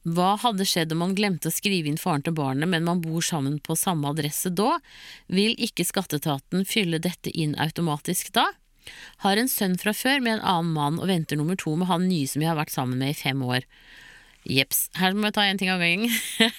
Hva 0.05 0.35
hadde 0.37 0.67
skjedd 0.69 0.91
om 0.93 0.99
man 1.01 1.15
glemte 1.17 1.49
å 1.49 1.53
skrive 1.53 1.89
inn 1.89 1.97
faren 1.97 2.21
til 2.25 2.35
barnet, 2.37 2.69
men 2.69 2.85
man 2.85 3.01
bor 3.01 3.23
sammen 3.25 3.57
på 3.63 3.77
samme 3.79 4.11
adresse 4.11 4.51
da? 4.53 4.75
Vil 5.33 5.55
ikke 5.57 5.87
skatteetaten 5.87 6.67
fylle 6.69 6.99
dette 7.01 7.31
inn 7.33 7.55
automatisk 7.57 8.29
da? 8.35 8.51
Har 9.23 9.39
en 9.41 9.49
sønn 9.49 9.79
fra 9.81 9.95
før 9.97 10.19
med 10.21 10.35
en 10.35 10.45
annen 10.45 10.75
mann 10.75 10.99
og 10.99 11.09
venter 11.09 11.39
nummer 11.39 11.57
to 11.57 11.73
med 11.79 11.89
han 11.89 12.05
nye 12.05 12.29
som 12.29 12.43
jeg 12.43 12.51
har 12.51 12.59
vært 12.59 12.75
sammen 12.75 13.01
med 13.01 13.15
i 13.15 13.17
fem 13.17 13.41
år. 13.41 13.65
Jepps. 14.45 14.89
Her 14.99 15.15
må 15.15 15.27
vi 15.27 15.35
ta 15.35 15.45
én 15.49 15.59
ting 15.59 15.71
av 15.73 15.81
gangen. 15.83 16.11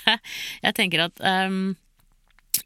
jeg 0.66 0.77
tenker 0.79 1.07
at 1.07 1.22
um, 1.22 1.77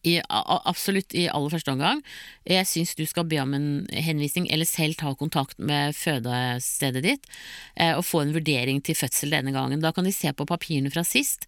i, 0.06 0.16
absolutt 0.28 1.14
i 1.16 1.26
aller 1.28 1.52
første 1.52 1.72
omgang. 1.74 2.00
Jeg 2.48 2.66
syns 2.68 2.94
du 2.96 3.02
skal 3.08 3.26
be 3.28 3.40
om 3.42 3.52
en 3.56 3.66
henvisning, 3.92 4.46
eller 4.52 4.68
selv 4.68 4.96
ta 5.00 5.12
kontakt 5.18 5.58
med 5.60 5.94
fødestedet 5.96 7.02
ditt, 7.04 7.28
eh, 7.76 7.92
og 7.92 8.06
få 8.08 8.22
en 8.24 8.32
vurdering 8.34 8.80
til 8.84 8.96
fødsel 8.96 9.34
denne 9.34 9.52
gangen. 9.52 9.82
Da 9.82 9.92
kan 9.92 10.08
de 10.08 10.14
se 10.14 10.32
på 10.32 10.46
papirene 10.48 10.90
fra 10.92 11.04
sist, 11.04 11.44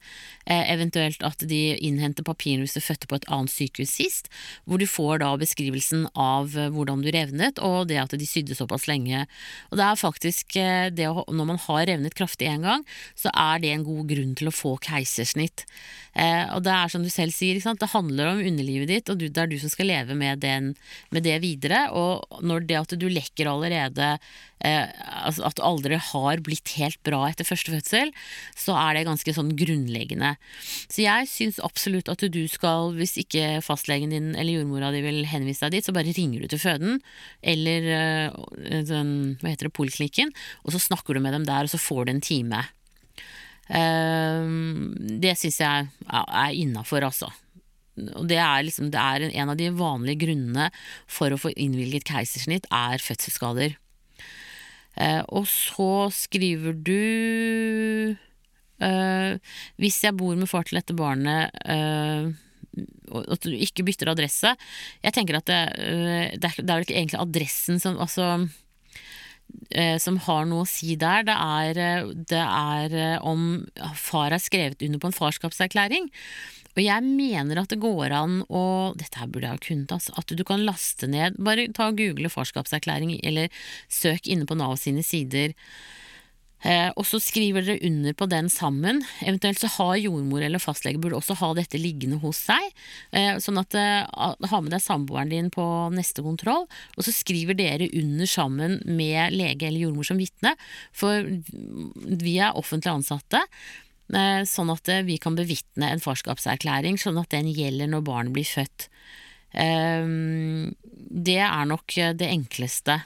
eh, 0.46 0.68
eventuelt 0.72 1.22
at 1.24 1.38
de 1.48 1.78
innhenter 1.80 2.26
papirene 2.26 2.66
hvis 2.66 2.76
du 2.76 2.84
fødte 2.84 3.08
på 3.08 3.16
et 3.16 3.28
annet 3.28 3.52
sykehus 3.52 3.96
sist, 3.96 4.28
hvor 4.66 4.78
du 4.78 4.86
får 4.86 5.22
da 5.24 5.32
beskrivelsen 5.40 6.08
av 6.14 6.52
eh, 6.56 6.68
hvordan 6.68 7.02
du 7.02 7.10
revnet, 7.10 7.58
og 7.58 7.88
det 7.88 8.02
at 8.02 8.12
de 8.12 8.28
sydde 8.28 8.58
såpass 8.58 8.86
lenge. 8.86 9.24
Og 9.72 9.80
det 9.80 9.86
er 9.86 9.96
faktisk 9.96 10.52
det 10.52 11.08
å, 11.08 11.24
Når 11.32 11.46
man 11.46 11.58
har 11.58 11.86
revnet 11.86 12.14
kraftig 12.14 12.48
en 12.50 12.62
gang, 12.62 12.86
så 13.16 13.30
er 13.32 13.58
det 13.62 13.72
en 13.72 13.84
god 13.86 14.08
grunn 14.10 14.34
til 14.36 14.48
å 14.48 14.54
få 14.54 14.76
keisersnitt. 14.82 15.64
Og 16.12 16.60
det 16.64 16.72
er 16.72 16.90
som 16.92 17.02
du 17.02 17.08
selv 17.08 17.32
sier, 17.32 17.56
det 17.56 17.88
handler 17.88 18.28
om 18.28 18.41
underlivet 18.48 18.90
ditt, 18.90 19.10
og 19.12 19.20
du, 19.20 19.26
det 19.28 19.42
er 19.42 19.50
du 19.50 19.58
som 19.60 19.72
skal 19.72 19.88
leve 19.90 20.16
med, 20.18 20.42
den, 20.42 20.72
med, 21.14 21.24
det 21.26 21.38
videre. 21.44 21.84
Og 21.96 22.42
når 22.44 22.66
det 22.68 22.78
at 22.80 22.94
du 22.98 23.06
lekker 23.10 23.50
allerede 23.50 24.14
eh, 24.64 24.88
altså 25.26 25.46
At 25.48 25.58
du 25.58 25.62
aldri 25.66 25.98
har 25.98 26.42
blitt 26.44 26.74
helt 26.78 27.00
bra 27.06 27.24
etter 27.28 27.46
første 27.46 27.74
fødsel, 27.74 28.12
så 28.58 28.76
er 28.78 28.96
det 28.96 29.06
ganske 29.08 29.34
sånn 29.36 29.54
grunnleggende. 29.58 30.34
Så 30.86 31.04
jeg 31.04 31.30
syns 31.30 31.62
absolutt 31.62 32.10
at 32.12 32.24
du 32.32 32.42
skal, 32.50 32.92
hvis 32.98 33.16
ikke 33.22 33.62
fastlegen 33.64 34.14
din 34.14 34.32
eller 34.34 34.60
jordmora 34.60 34.92
di 34.94 35.02
vil 35.04 35.22
henvise 35.30 35.66
deg 35.66 35.78
dit, 35.78 35.88
så 35.88 35.94
bare 35.96 36.14
ringer 36.14 36.44
du 36.44 36.52
til 36.52 36.62
føden 36.62 37.00
eller 37.42 37.90
eh, 37.96 38.82
den, 38.88 39.12
hva 39.40 39.52
heter 39.52 39.68
det, 39.68 39.76
poliklinikken, 39.76 40.32
og 40.66 40.74
så 40.74 40.82
snakker 40.82 41.16
du 41.16 41.22
med 41.24 41.34
dem 41.36 41.48
der, 41.48 41.66
og 41.66 41.72
så 41.72 41.80
får 41.80 42.06
du 42.06 42.14
en 42.14 42.24
time. 42.24 42.64
Uh, 43.72 44.42
det 45.22 45.36
syns 45.38 45.60
jeg 45.62 45.86
er 46.10 46.58
innafor, 46.58 47.06
altså 47.06 47.30
og 48.00 48.28
det 48.30 48.38
er, 48.40 48.62
liksom, 48.64 48.90
det 48.92 49.00
er 49.00 49.26
en 49.28 49.52
av 49.52 49.58
de 49.60 49.68
vanlige 49.76 50.24
grunnene 50.24 50.70
for 51.10 51.32
å 51.32 51.40
få 51.40 51.52
innvilget 51.60 52.06
keisersnitt, 52.08 52.68
er 52.72 53.02
fødselsskader. 53.04 53.76
Eh, 54.96 55.20
og 55.32 55.44
så 55.48 56.08
skriver 56.12 56.74
du 56.76 58.12
eh, 58.84 59.38
Hvis 59.80 60.02
jeg 60.04 60.16
bor 60.20 60.36
med 60.36 60.50
far 60.50 60.66
til 60.68 60.76
dette 60.76 60.96
barnet 60.96 61.48
eh, 61.64 62.28
at 63.12 63.44
du 63.44 63.52
ikke 63.52 63.84
bytter 63.84 64.12
adresse. 64.12 64.54
Jeg 65.04 65.14
tenker 65.16 65.36
at 65.38 65.48
det, 65.50 65.60
øh, 65.84 66.28
det, 66.40 66.48
er, 66.48 66.60
det 66.60 66.68
er 66.70 66.78
vel 66.78 66.86
ikke 66.86 66.96
egentlig 66.96 67.20
adressen 67.20 67.80
som 67.82 67.98
altså, 68.00 68.46
øh, 69.70 69.98
som 70.02 70.18
har 70.26 70.48
noe 70.48 70.64
å 70.64 70.70
si 70.70 70.96
der. 71.00 71.26
Det 71.28 71.36
er, 71.36 71.82
øh, 71.86 72.10
det 72.32 72.42
er 72.42 73.22
om 73.22 73.64
far 73.98 74.34
er 74.34 74.42
skrevet 74.42 74.82
under 74.82 75.02
på 75.02 75.10
en 75.10 75.16
farskapserklæring. 75.16 76.10
Og 76.72 76.80
jeg 76.80 77.04
mener 77.04 77.60
at 77.60 77.72
det 77.72 77.82
går 77.82 78.14
an 78.16 78.38
å 78.48 78.62
Dette 78.96 79.20
her 79.20 79.28
burde 79.28 79.48
jeg 79.48 79.58
ha 79.58 79.64
kunnet, 79.66 79.92
altså. 79.92 80.14
At 80.16 80.32
du 80.32 80.44
kan 80.48 80.64
laste 80.64 81.08
ned 81.10 81.36
Bare 81.36 81.68
ta 81.76 81.90
og 81.90 81.98
google 82.00 82.30
farskapserklæring, 82.32 83.18
eller 83.22 83.52
søk 83.92 84.28
inne 84.30 84.48
på 84.48 84.56
Nav 84.56 84.78
sine 84.80 85.04
sider. 85.04 85.52
Eh, 86.62 86.90
og 86.94 87.06
så 87.06 87.18
skriver 87.22 87.64
dere 87.66 87.82
under 87.88 88.14
på 88.14 88.28
den 88.30 88.48
sammen. 88.52 89.02
Eventuelt 89.24 89.60
så 89.62 89.70
har 89.76 89.96
jordmor 89.98 90.44
eller 90.46 90.62
fastlege 90.62 91.00
burde 91.02 91.18
også 91.18 91.36
ha 91.40 91.50
dette 91.58 91.80
liggende 91.80 92.20
hos 92.22 92.44
seg. 92.46 92.68
Eh, 93.10 93.34
sånn 93.42 93.60
at 93.62 93.74
eh, 93.78 94.02
ha 94.06 94.60
med 94.62 94.74
deg 94.74 94.82
samboeren 94.84 95.32
din 95.32 95.50
på 95.52 95.64
neste 95.94 96.24
kontroll, 96.24 96.68
og 96.96 97.06
så 97.06 97.14
skriver 97.14 97.58
dere 97.58 97.90
under 97.98 98.30
sammen 98.30 98.78
med 98.86 99.34
lege 99.34 99.68
eller 99.68 99.88
jordmor 99.88 100.06
som 100.06 100.20
vitne. 100.22 100.54
For 100.94 101.26
vi 101.26 102.38
er 102.38 102.58
offentlig 102.58 102.92
ansatte. 102.94 103.42
Sånn 104.12 104.68
at 104.68 104.88
vi 105.06 105.14
kan 105.22 105.36
bevitne 105.38 105.88
en 105.88 106.02
farskapserklæring, 106.02 106.98
sånn 107.00 107.16
at 107.22 107.30
den 107.32 107.46
gjelder 107.48 107.88
når 107.88 108.02
barnet 108.04 108.34
blir 108.34 108.44
født. 108.44 108.88
Det 109.52 111.38
er 111.46 111.70
nok 111.70 111.96
det 112.18 112.28
enkleste 112.28 112.98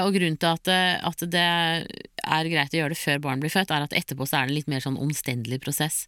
og 0.00 0.14
grunnen 0.16 0.38
til 0.40 0.48
at, 0.48 0.68
eh, 0.72 0.96
at, 1.04 1.24
det 1.30 1.44
er 1.44 2.50
greit 2.50 2.74
å 2.74 2.80
gjøre 2.80 2.94
det 2.94 3.00
før 3.00 3.22
barn 3.26 3.42
blir 3.42 3.52
født, 3.52 3.72
er 3.74 3.84
at 3.84 3.96
etterpå 3.96 4.26
så 4.28 4.38
er 4.38 4.46
det 4.46 4.54
en 4.54 4.58
litt 4.58 4.70
mer 4.72 4.84
sånn 4.84 5.00
omstendelig 5.00 5.60
prosess. 5.64 6.04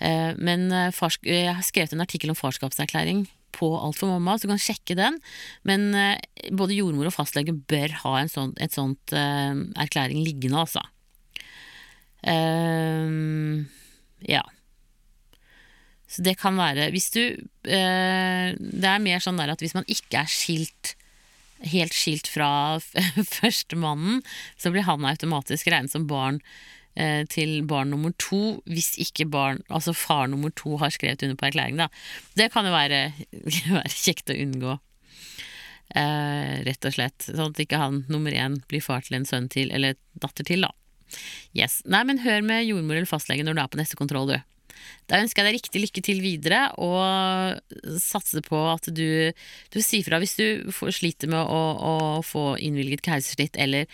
Eh, 0.00 0.32
men 0.40 0.68
jeg 0.70 0.94
har 1.54 1.66
skrevet 1.66 1.94
en 1.94 2.04
artikkel 2.06 2.32
om 2.32 2.38
farskapserklæring 2.38 3.28
på 3.54 3.68
Alt 3.74 3.98
for 3.98 4.12
mamma, 4.12 4.36
så 4.38 4.46
du 4.46 4.52
kan 4.52 4.62
sjekke 4.62 4.94
den. 4.98 5.18
Men 5.66 5.90
både 6.54 6.76
jordmor 6.76 7.08
og 7.10 7.16
fastlege 7.16 7.50
bør 7.50 7.96
ha 8.04 8.12
en 8.20 8.30
sånn 8.30 8.52
et 8.62 8.76
sånt 8.76 9.10
erklæring 9.10 10.22
liggende, 10.22 10.62
altså. 10.62 10.84
ja. 14.30 14.44
Så 16.10 16.22
det 16.26 16.34
kan 16.36 16.58
være 16.58 16.90
Hvis 16.92 17.08
du 17.14 17.22
Det 17.64 18.88
er 18.92 19.00
mer 19.00 19.22
sånn 19.24 19.38
der 19.40 19.54
at 19.54 19.62
hvis 19.64 19.72
man 19.72 19.88
ikke 19.88 20.20
er 20.20 20.28
skilt 20.28 20.94
helt 21.72 21.96
skilt 21.96 22.28
fra 22.30 22.50
førstemannen, 23.36 24.20
så 24.56 24.72
blir 24.72 24.86
han 24.88 25.06
automatisk 25.08 25.70
regnet 25.70 25.92
som 25.92 26.06
barn 26.10 26.40
eh, 26.94 27.24
til 27.30 27.60
barn 27.68 27.92
nummer 27.94 28.14
to, 28.22 28.60
hvis 28.70 28.94
ikke 29.02 29.28
barn, 29.30 29.62
altså 29.68 29.94
far 29.96 30.30
nummer 30.32 30.52
to 30.56 30.76
har 30.80 30.92
skrevet 30.94 31.24
under 31.26 31.38
på 31.40 31.50
erklæringen. 31.50 31.90
Det 32.38 32.50
kan 32.54 32.68
jo 32.68 32.74
være, 32.74 33.02
være 33.78 33.94
kjekt 33.94 34.32
å 34.32 34.38
unngå. 34.40 34.78
Eh, 35.90 36.60
rett 36.66 36.86
og 36.86 36.94
slett. 36.94 37.26
Sånn 37.26 37.50
at 37.50 37.64
ikke 37.64 37.80
han 37.80 38.04
nummer 38.10 38.34
én 38.34 38.60
blir 38.70 38.84
far 38.84 39.02
til 39.06 39.18
en 39.18 39.26
sønn 39.26 39.50
til, 39.50 39.72
eller 39.74 39.98
datter 40.22 40.46
til, 40.46 40.66
da. 40.68 40.74
Yes. 41.56 41.80
Nei, 41.90 42.04
men 42.06 42.22
hør 42.22 42.44
med 42.46 42.68
jordmor 42.68 42.94
eller 42.94 43.10
fastlege 43.10 43.42
når 43.46 43.56
du 43.56 43.62
er 43.64 43.72
på 43.72 43.80
neste 43.80 43.98
kontroll, 43.98 44.30
du. 44.30 44.38
Da 45.10 45.18
ønsker 45.22 45.42
jeg 45.42 45.48
deg 45.48 45.58
riktig 45.58 45.82
lykke 45.82 46.02
til 46.06 46.22
videre, 46.22 46.62
og 46.78 47.60
satser 48.00 48.44
på 48.46 48.58
at 48.70 48.88
du, 48.94 49.32
du 49.74 49.78
sier 49.82 50.06
fra 50.06 50.20
hvis 50.22 50.36
du 50.38 50.46
sliter 50.70 51.30
med 51.32 51.42
å, 51.42 51.62
å 51.76 51.94
få 52.26 52.54
innvilget 52.62 53.02
keisersnitt, 53.06 53.58
eller 53.58 53.90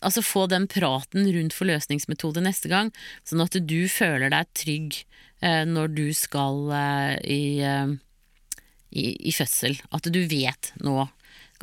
altså 0.00 0.22
få 0.24 0.46
den 0.50 0.66
praten 0.70 1.26
rundt 1.32 1.56
forløsningsmetode 1.56 2.42
neste 2.44 2.70
gang, 2.72 2.92
sånn 3.24 3.44
at 3.44 3.56
du 3.60 3.88
føler 3.92 4.32
deg 4.32 4.50
trygg 4.56 5.00
eh, 5.40 5.64
når 5.68 5.92
du 5.96 6.06
skal 6.16 6.70
eh, 6.72 7.16
i, 7.24 7.44
eh, 7.64 7.92
i, 8.90 9.04
i, 9.28 9.34
fødsel. 9.34 9.78
At 9.92 10.08
du 10.08 10.20
vet 10.30 10.72
nå 10.84 11.04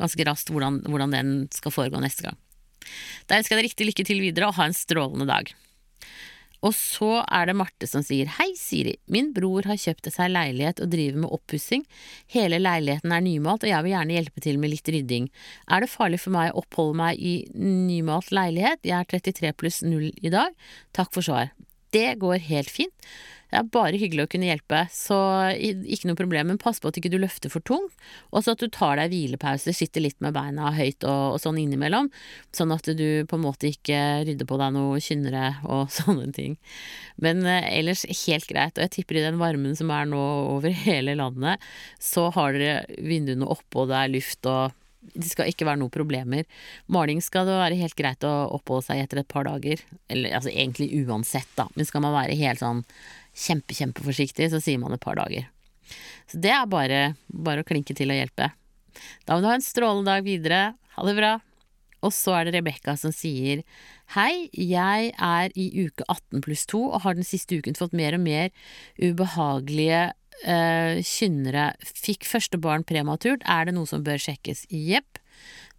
ganske 0.00 0.26
raskt 0.26 0.52
hvordan, 0.52 0.82
hvordan 0.88 1.14
den 1.14 1.34
skal 1.54 1.74
foregå 1.74 2.00
neste 2.02 2.26
gang. 2.28 2.38
Da 3.26 3.38
ønsker 3.38 3.54
jeg 3.54 3.62
deg 3.62 3.70
riktig 3.70 3.90
lykke 3.90 4.06
til 4.06 4.22
videre, 4.22 4.48
og 4.50 4.58
ha 4.58 4.68
en 4.68 4.76
strålende 4.76 5.28
dag. 5.28 5.52
Og 6.62 6.74
så 6.78 7.22
er 7.26 7.48
det 7.48 7.56
Marte 7.58 7.88
som 7.90 8.04
sier 8.06 8.30
Hei, 8.36 8.52
Siri. 8.58 8.94
Min 9.10 9.32
bror 9.34 9.66
har 9.66 9.80
kjøpt 9.80 10.10
seg 10.14 10.30
leilighet 10.30 10.82
og 10.84 10.92
driver 10.92 11.24
med 11.24 11.34
oppussing. 11.34 11.82
Hele 12.30 12.60
leiligheten 12.62 13.14
er 13.14 13.24
nymalt, 13.24 13.66
og 13.66 13.72
jeg 13.72 13.82
vil 13.86 13.94
gjerne 13.96 14.16
hjelpe 14.18 14.44
til 14.44 14.62
med 14.62 14.74
litt 14.74 14.92
rydding. 14.94 15.28
Er 15.66 15.82
det 15.82 15.90
farlig 15.90 16.22
for 16.22 16.34
meg 16.36 16.52
å 16.52 16.62
oppholde 16.62 17.00
meg 17.02 17.18
i 17.18 17.34
nymalt 17.58 18.30
leilighet? 18.34 18.84
Jeg 18.86 18.98
er 19.00 19.10
33 19.10 19.52
pluss 19.58 19.82
0 19.82 20.08
i 20.12 20.32
dag. 20.32 20.54
Takk 20.94 21.10
for 21.14 21.26
svar. 21.26 21.50
Det 21.92 22.08
går 22.22 22.42
helt 22.48 22.72
fint. 22.72 23.12
Det 23.52 23.58
er 23.60 23.66
bare 23.68 23.98
hyggelig 24.00 24.24
å 24.24 24.28
kunne 24.32 24.46
hjelpe, 24.48 24.78
så 24.88 25.16
ikke 25.52 26.08
noe 26.08 26.16
problem. 26.16 26.48
Men 26.48 26.60
pass 26.60 26.78
på 26.80 26.88
at 26.88 26.96
ikke 26.96 27.10
du 27.12 27.18
løfter 27.20 27.52
for 27.52 27.60
tungt, 27.68 27.92
og 28.32 28.40
så 28.40 28.54
at 28.54 28.62
du 28.64 28.72
tar 28.72 28.96
deg 28.96 29.12
hvilepauser, 29.12 29.76
sitter 29.76 30.06
litt 30.06 30.16
med 30.24 30.32
beina 30.32 30.70
høyt 30.72 31.04
og, 31.04 31.34
og, 31.34 31.36
sånn 31.42 31.60
innimellom. 31.60 32.08
Sånn 32.56 32.72
at 32.72 32.88
du 32.96 33.04
på 33.28 33.36
en 33.36 33.44
måte 33.44 33.68
ikke 33.68 34.00
rydder 34.24 34.48
på 34.48 34.56
deg 34.56 34.72
noe 34.72 35.02
kynnere 35.04 35.50
og 35.68 35.92
sånne 35.98 36.30
ting. 36.32 36.56
Men 37.20 37.44
eh, 37.44 37.68
ellers 37.76 38.06
helt 38.24 38.48
greit. 38.48 38.78
Og 38.78 38.86
jeg 38.86 38.94
tipper 38.96 39.20
i 39.20 39.26
den 39.26 39.40
varmen 39.42 39.76
som 39.76 39.92
er 39.92 40.08
nå 40.08 40.22
over 40.56 40.72
hele 40.86 41.18
landet, 41.20 41.60
så 42.00 42.30
har 42.32 42.56
dere 42.56 43.02
vinduene 43.04 43.52
oppe, 43.52 43.82
og 43.82 43.92
det 43.92 44.00
er 44.00 44.16
luft 44.16 44.48
og 44.48 44.72
det 45.02 45.28
skal 45.28 45.50
ikke 45.50 45.66
være 45.66 45.80
noen 45.80 45.92
problemer. 45.92 46.46
Maling 46.92 47.22
skal 47.24 47.48
det 47.48 47.58
være 47.58 47.80
helt 47.80 47.96
greit 47.98 48.24
å 48.26 48.32
oppholde 48.56 48.86
seg 48.86 49.02
etter 49.02 49.22
et 49.22 49.30
par 49.30 49.48
dager. 49.48 49.82
Eller 50.12 50.36
altså 50.38 50.52
egentlig 50.52 50.92
uansett, 51.02 51.50
da. 51.58 51.66
Men 51.74 51.88
skal 51.88 52.04
man 52.04 52.14
være 52.14 52.38
helt 52.38 52.62
sånn 52.62 52.84
kjempe, 53.34 53.76
kjempeforsiktig, 53.76 54.50
så 54.52 54.60
sier 54.62 54.80
man 54.80 54.94
et 54.94 55.02
par 55.02 55.18
dager. 55.18 55.48
Så 56.30 56.40
det 56.42 56.52
er 56.54 56.68
bare, 56.70 57.00
bare 57.28 57.64
å 57.64 57.68
klinke 57.68 57.96
til 57.98 58.12
og 58.14 58.20
hjelpe. 58.20 58.52
Da 59.26 59.34
må 59.34 59.42
du 59.42 59.50
ha 59.50 59.56
en 59.58 59.64
strålende 59.64 60.12
dag 60.12 60.26
videre. 60.26 60.62
Ha 60.96 61.08
det 61.08 61.16
bra. 61.18 61.34
Og 62.02 62.10
så 62.14 62.34
er 62.36 62.48
det 62.48 62.56
Rebekka 62.56 62.96
som 62.98 63.14
sier 63.14 63.62
Hei, 64.16 64.48
jeg 64.52 65.12
er 65.14 65.52
i 65.56 65.68
uke 65.86 66.04
18 66.04 66.42
pluss 66.44 66.66
2 66.68 66.80
og 66.88 67.04
har 67.04 67.14
den 67.16 67.26
siste 67.26 67.56
uken 67.56 67.78
fått 67.78 67.94
mer 67.96 68.16
og 68.18 68.24
mer 68.24 68.50
ubehagelige 68.98 70.10
øh, 70.44 71.00
kynnere. 71.06 71.72
Fikk 71.82 72.28
første 72.28 72.60
barn 72.60 72.86
prematurt. 72.86 73.44
Er 73.46 73.68
det 73.68 73.76
noe 73.76 73.88
som 73.88 74.04
bør 74.06 74.20
sjekkes? 74.20 74.66
Jepp. 74.70 75.22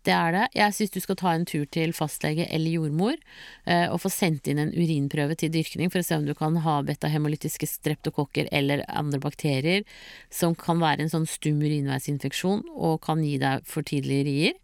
Det 0.03 0.11
er 0.11 0.33
det. 0.35 0.47
Jeg 0.57 0.75
syns 0.75 0.91
du 0.91 0.99
skal 0.99 1.17
ta 1.19 1.31
en 1.31 1.45
tur 1.47 1.63
til 1.71 1.93
fastlege 1.95 2.43
eller 2.51 2.75
jordmor 2.75 3.13
eh, 3.15 3.85
og 3.87 4.01
få 4.03 4.11
sendt 4.11 4.49
inn 4.51 4.59
en 4.59 4.73
urinprøve 4.75 5.37
til 5.39 5.53
dyrkning 5.53 5.93
for 5.93 6.03
å 6.03 6.07
se 6.07 6.17
om 6.19 6.25
du 6.27 6.33
kan 6.35 6.57
ha 6.65 6.81
betahemolytiske 6.83 7.69
streptokokker 7.71 8.49
eller 8.51 8.83
andre 8.91 9.21
bakterier 9.23 9.87
som 10.27 10.57
kan 10.59 10.83
være 10.83 11.05
en 11.05 11.13
sånn 11.13 11.29
stum 11.29 11.63
urinveisinfeksjon 11.63 12.65
og 12.73 12.99
kan 13.07 13.23
gi 13.23 13.37
deg 13.39 13.63
for 13.69 13.87
tidlige 13.87 14.27
rier. 14.27 14.59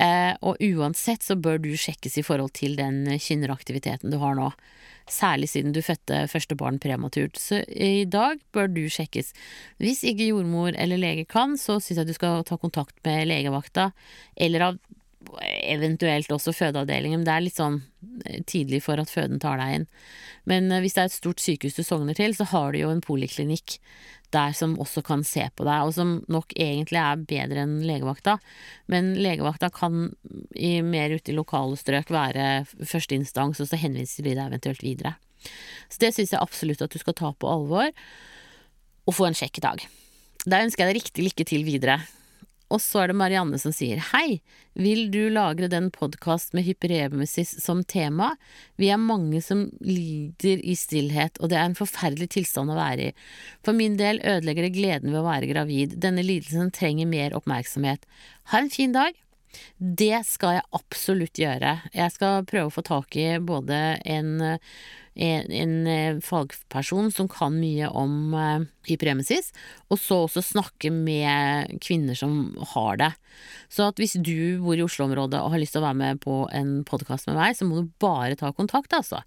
Eh, 0.00 0.32
og 0.42 0.58
uansett 0.62 1.22
så 1.22 1.36
bør 1.38 1.60
du 1.62 1.72
sjekkes 1.78 2.18
i 2.18 2.26
forhold 2.26 2.54
til 2.58 2.74
den 2.78 3.06
kynneraktiviteten 3.18 4.10
du 4.10 4.18
har 4.22 4.38
nå 4.38 4.50
særlig 5.10 5.50
siden 5.52 5.74
du 5.74 5.82
fødte 5.84 6.24
første 6.32 6.56
barn 6.56 6.78
prematurt. 6.80 7.38
Så 7.40 7.60
i 7.68 8.06
dag 8.08 8.40
bør 8.56 8.70
du 8.72 8.84
sjekkes. 8.88 9.32
Hvis 9.82 10.02
ikke 10.06 10.30
jordmor 10.30 10.72
eller 10.80 11.00
lege 11.00 11.26
kan, 11.28 11.58
så 11.60 11.78
syns 11.78 12.00
jeg 12.00 12.08
du 12.08 12.16
skal 12.16 12.44
ta 12.48 12.58
kontakt 12.60 12.96
med 13.04 13.28
legevakta, 13.28 13.90
eller 14.36 14.68
av 14.70 14.78
eventuelt 15.42 16.32
også 16.32 16.54
fødeavdelingen. 16.56 17.24
Det 17.26 17.32
er 17.34 17.44
litt 17.44 17.58
sånn 17.60 17.80
eh, 18.24 18.42
tidlig 18.48 18.82
for 18.86 19.00
at 19.00 19.12
føden 19.12 19.40
tar 19.42 19.60
deg 19.60 19.78
inn. 19.78 19.86
Men 20.50 20.70
eh, 20.72 20.82
hvis 20.84 20.96
det 20.96 21.04
er 21.04 21.10
et 21.10 21.16
stort 21.16 21.42
sykehus 21.42 21.78
du 21.78 21.84
sogner 21.86 22.16
til, 22.18 22.36
så 22.36 22.46
har 22.52 22.72
du 22.72 22.82
jo 22.82 22.92
en 22.92 23.04
poliklinikk 23.04 23.78
der 24.34 24.54
som 24.56 24.74
også 24.82 25.04
kan 25.06 25.22
se 25.26 25.44
på 25.54 25.66
deg, 25.66 25.86
og 25.86 25.92
som 25.94 26.16
nok 26.32 26.56
egentlig 26.58 26.98
er 26.98 27.20
bedre 27.22 27.64
enn 27.64 27.76
legevakta. 27.86 28.36
Men 28.90 29.12
legevakta 29.22 29.70
kan 29.74 30.08
i 30.58 30.76
mer 30.82 31.14
ute 31.14 31.30
i 31.30 31.36
lokale 31.36 31.78
strøk 31.78 32.10
være 32.14 32.64
førsteinstans, 32.72 33.62
og 33.62 33.70
så 33.70 33.78
henviser 33.78 34.26
de 34.26 34.34
deg 34.34 34.48
eventuelt 34.48 34.82
videre. 34.82 35.14
Så 35.92 36.00
det 36.02 36.14
syns 36.16 36.34
jeg 36.34 36.42
absolutt 36.42 36.82
at 36.82 36.94
du 36.94 36.98
skal 36.98 37.16
ta 37.18 37.30
på 37.30 37.50
alvor, 37.50 37.92
og 39.04 39.14
få 39.14 39.28
en 39.28 39.38
sjekk 39.38 39.60
i 39.60 39.66
dag. 39.68 39.86
Da 40.44 40.60
ønsker 40.64 40.84
jeg 40.84 40.90
deg 40.90 41.02
riktig 41.02 41.28
lykke 41.28 41.46
til 41.48 41.66
videre. 41.66 42.00
Og 42.72 42.80
så 42.82 43.02
er 43.02 43.10
det 43.10 43.18
Marianne 43.18 43.58
som 43.60 43.74
sier 43.76 44.00
hei, 44.12 44.40
vil 44.74 45.10
du 45.12 45.28
lagre 45.32 45.68
den 45.70 45.90
podkast 45.94 46.54
med 46.56 46.64
hyperemesis 46.66 47.52
som 47.62 47.82
tema? 47.84 48.32
Vi 48.80 48.88
er 48.90 49.00
mange 49.00 49.42
som 49.44 49.66
lider 49.84 50.62
i 50.64 50.76
stillhet, 50.78 51.38
og 51.40 51.52
det 51.52 51.58
er 51.60 51.68
en 51.68 51.78
forferdelig 51.78 52.32
tilstand 52.34 52.72
å 52.72 52.78
være 52.78 53.10
i. 53.10 53.16
For 53.66 53.76
min 53.76 53.98
del 54.00 54.22
ødelegger 54.24 54.66
det 54.66 54.74
gleden 54.78 55.12
ved 55.12 55.20
å 55.20 55.28
være 55.28 55.50
gravid, 55.52 55.98
denne 56.02 56.24
lidelsen 56.24 56.72
trenger 56.74 57.10
mer 57.10 57.36
oppmerksomhet. 57.36 58.08
Ha 58.52 58.64
en 58.64 58.72
fin 58.72 58.96
dag! 58.96 59.14
Det 59.78 60.24
skal 60.26 60.56
jeg 60.56 60.66
absolutt 60.74 61.38
gjøre. 61.38 61.76
Jeg 61.94 62.10
skal 62.10 62.46
prøve 62.48 62.72
å 62.72 62.74
få 62.74 62.82
tak 62.86 63.14
i 63.20 63.28
både 63.38 63.76
en 64.02 64.32
en, 65.16 65.86
eh, 65.86 66.20
fagperson 66.20 67.12
som 67.12 67.28
kan 67.28 67.54
mye 67.60 67.88
om 67.88 68.34
eh, 68.34 68.64
hyperemesis, 68.88 69.52
og 69.90 69.98
så 69.98 70.24
også 70.26 70.42
snakke 70.42 70.90
med 70.92 71.78
kvinner 71.80 72.16
som 72.18 72.56
har 72.74 72.96
det. 72.96 73.12
Så 73.68 73.88
at 73.88 73.98
hvis 73.98 74.16
du 74.22 74.60
bor 74.62 74.76
i 74.76 74.84
Oslo-området 74.84 75.40
og 75.40 75.52
har 75.54 75.62
lyst 75.62 75.74
til 75.74 75.82
å 75.82 75.86
være 75.86 75.98
med 75.98 76.20
på 76.22 76.44
en 76.54 76.84
podkast 76.86 77.28
med 77.30 77.38
meg, 77.38 77.56
så 77.56 77.66
må 77.66 77.80
du 77.80 77.92
bare 78.02 78.36
ta 78.38 78.52
kontakt, 78.54 78.94
altså. 78.94 79.22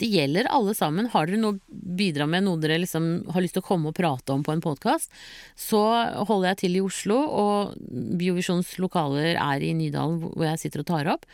Det 0.00 0.08
gjelder 0.08 0.48
alle 0.52 0.74
sammen. 0.76 1.10
Har 1.12 1.28
dere 1.28 1.40
noe 1.40 1.58
å 1.58 1.80
bidra 1.98 2.28
med, 2.30 2.44
noe 2.46 2.60
dere 2.60 2.80
liksom 2.80 3.10
har 3.32 3.44
lyst 3.44 3.58
til 3.58 3.64
å 3.64 3.68
komme 3.70 3.90
og 3.90 3.98
prate 3.98 4.32
om 4.32 4.44
på 4.46 4.54
en 4.54 4.64
podkast, 4.64 5.10
så 5.58 5.82
holder 6.28 6.52
jeg 6.52 6.62
til 6.64 6.78
i 6.78 6.84
Oslo, 6.84 7.18
og 7.20 7.74
Biovisjons 8.20 8.76
lokaler 8.80 9.34
er 9.34 9.64
i 9.64 9.74
Nydalen, 9.76 10.20
hvor 10.22 10.46
jeg 10.48 10.64
sitter 10.64 10.84
og 10.84 10.90
tar 10.92 11.12
opp. 11.16 11.28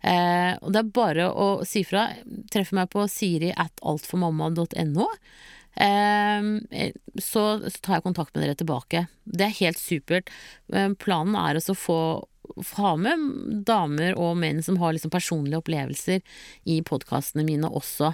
Eh, 0.00 0.54
og 0.60 0.72
det 0.72 0.82
er 0.82 0.92
bare 0.96 1.28
å 1.30 1.48
si 1.68 1.84
fra. 1.86 2.08
Treffe 2.52 2.76
meg 2.78 2.90
på 2.92 3.06
siri 3.10 3.52
at 3.52 3.82
altformamma.no. 3.84 5.08
Eh, 5.80 6.48
så, 7.20 7.44
så 7.66 7.76
tar 7.78 7.98
jeg 7.98 8.06
kontakt 8.08 8.34
med 8.34 8.44
dere 8.46 8.58
tilbake. 8.58 9.06
Det 9.24 9.46
er 9.48 9.60
helt 9.60 9.80
supert. 9.80 10.32
Eh, 10.72 10.90
planen 11.00 11.38
er 11.38 11.60
å 11.60 11.76
få 11.76 12.00
ha 12.76 12.94
med 12.98 13.62
damer 13.68 14.16
og 14.18 14.38
menn 14.40 14.58
som 14.64 14.80
har 14.80 14.96
liksom 14.96 15.12
personlige 15.12 15.60
opplevelser 15.60 16.18
i 16.66 16.80
podkastene 16.86 17.46
mine 17.46 17.70
også. 17.70 18.12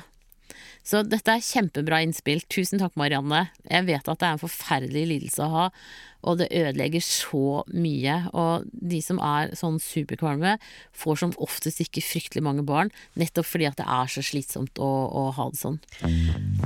Så 0.87 1.01
dette 1.03 1.33
er 1.33 1.43
kjempebra 1.43 1.99
innspill. 2.05 2.45
Tusen 2.53 2.79
takk, 2.79 2.95
Marianne. 3.01 3.49
Jeg 3.67 3.89
vet 3.89 4.07
at 4.07 4.21
det 4.21 4.29
er 4.29 4.37
en 4.37 4.43
forferdelig 4.43 5.07
lidelse 5.11 5.47
å 5.47 5.55
ha, 5.55 5.65
og 6.27 6.41
det 6.41 6.51
ødelegger 6.51 7.05
så 7.05 7.63
mye. 7.73 8.19
Og 8.37 8.67
de 8.73 9.01
som 9.05 9.21
er 9.23 9.55
sånn 9.59 9.79
superkvalme, 9.83 10.57
får 10.97 11.23
som 11.23 11.35
oftest 11.43 11.83
ikke 11.85 12.05
fryktelig 12.05 12.45
mange 12.47 12.67
barn, 12.67 12.93
nettopp 13.19 13.49
fordi 13.49 13.69
at 13.71 13.79
det 13.81 13.87
er 13.87 14.13
så 14.13 14.25
slitsomt 14.27 14.81
å, 14.83 14.91
å 15.07 15.27
ha 15.37 15.49
det 15.53 15.61
sånn. 15.63 15.79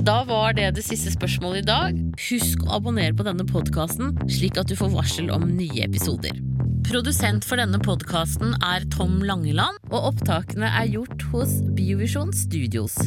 Da 0.01 0.21
var 0.29 0.57
det 0.57 0.71
det 0.77 0.85
siste 0.85 1.13
spørsmålet 1.13 1.63
i 1.63 1.69
dag. 1.69 2.01
Husk 2.29 2.65
å 2.65 2.77
abonnere 2.79 3.15
på 3.17 3.27
denne 3.27 3.45
podkasten, 3.47 4.15
slik 4.31 4.59
at 4.61 4.71
du 4.71 4.77
får 4.79 4.93
varsel 4.95 5.31
om 5.33 5.47
nye 5.55 5.85
episoder. 5.85 6.41
Produsent 6.87 7.45
for 7.45 7.61
denne 7.61 7.77
podkasten 7.81 8.55
er 8.65 8.87
Tom 8.93 9.19
Langeland, 9.25 9.77
og 9.91 10.13
opptakene 10.13 10.71
er 10.81 10.89
gjort 10.89 11.27
hos 11.31 11.59
Biovisjon 11.77 12.33
Studios. 12.35 12.97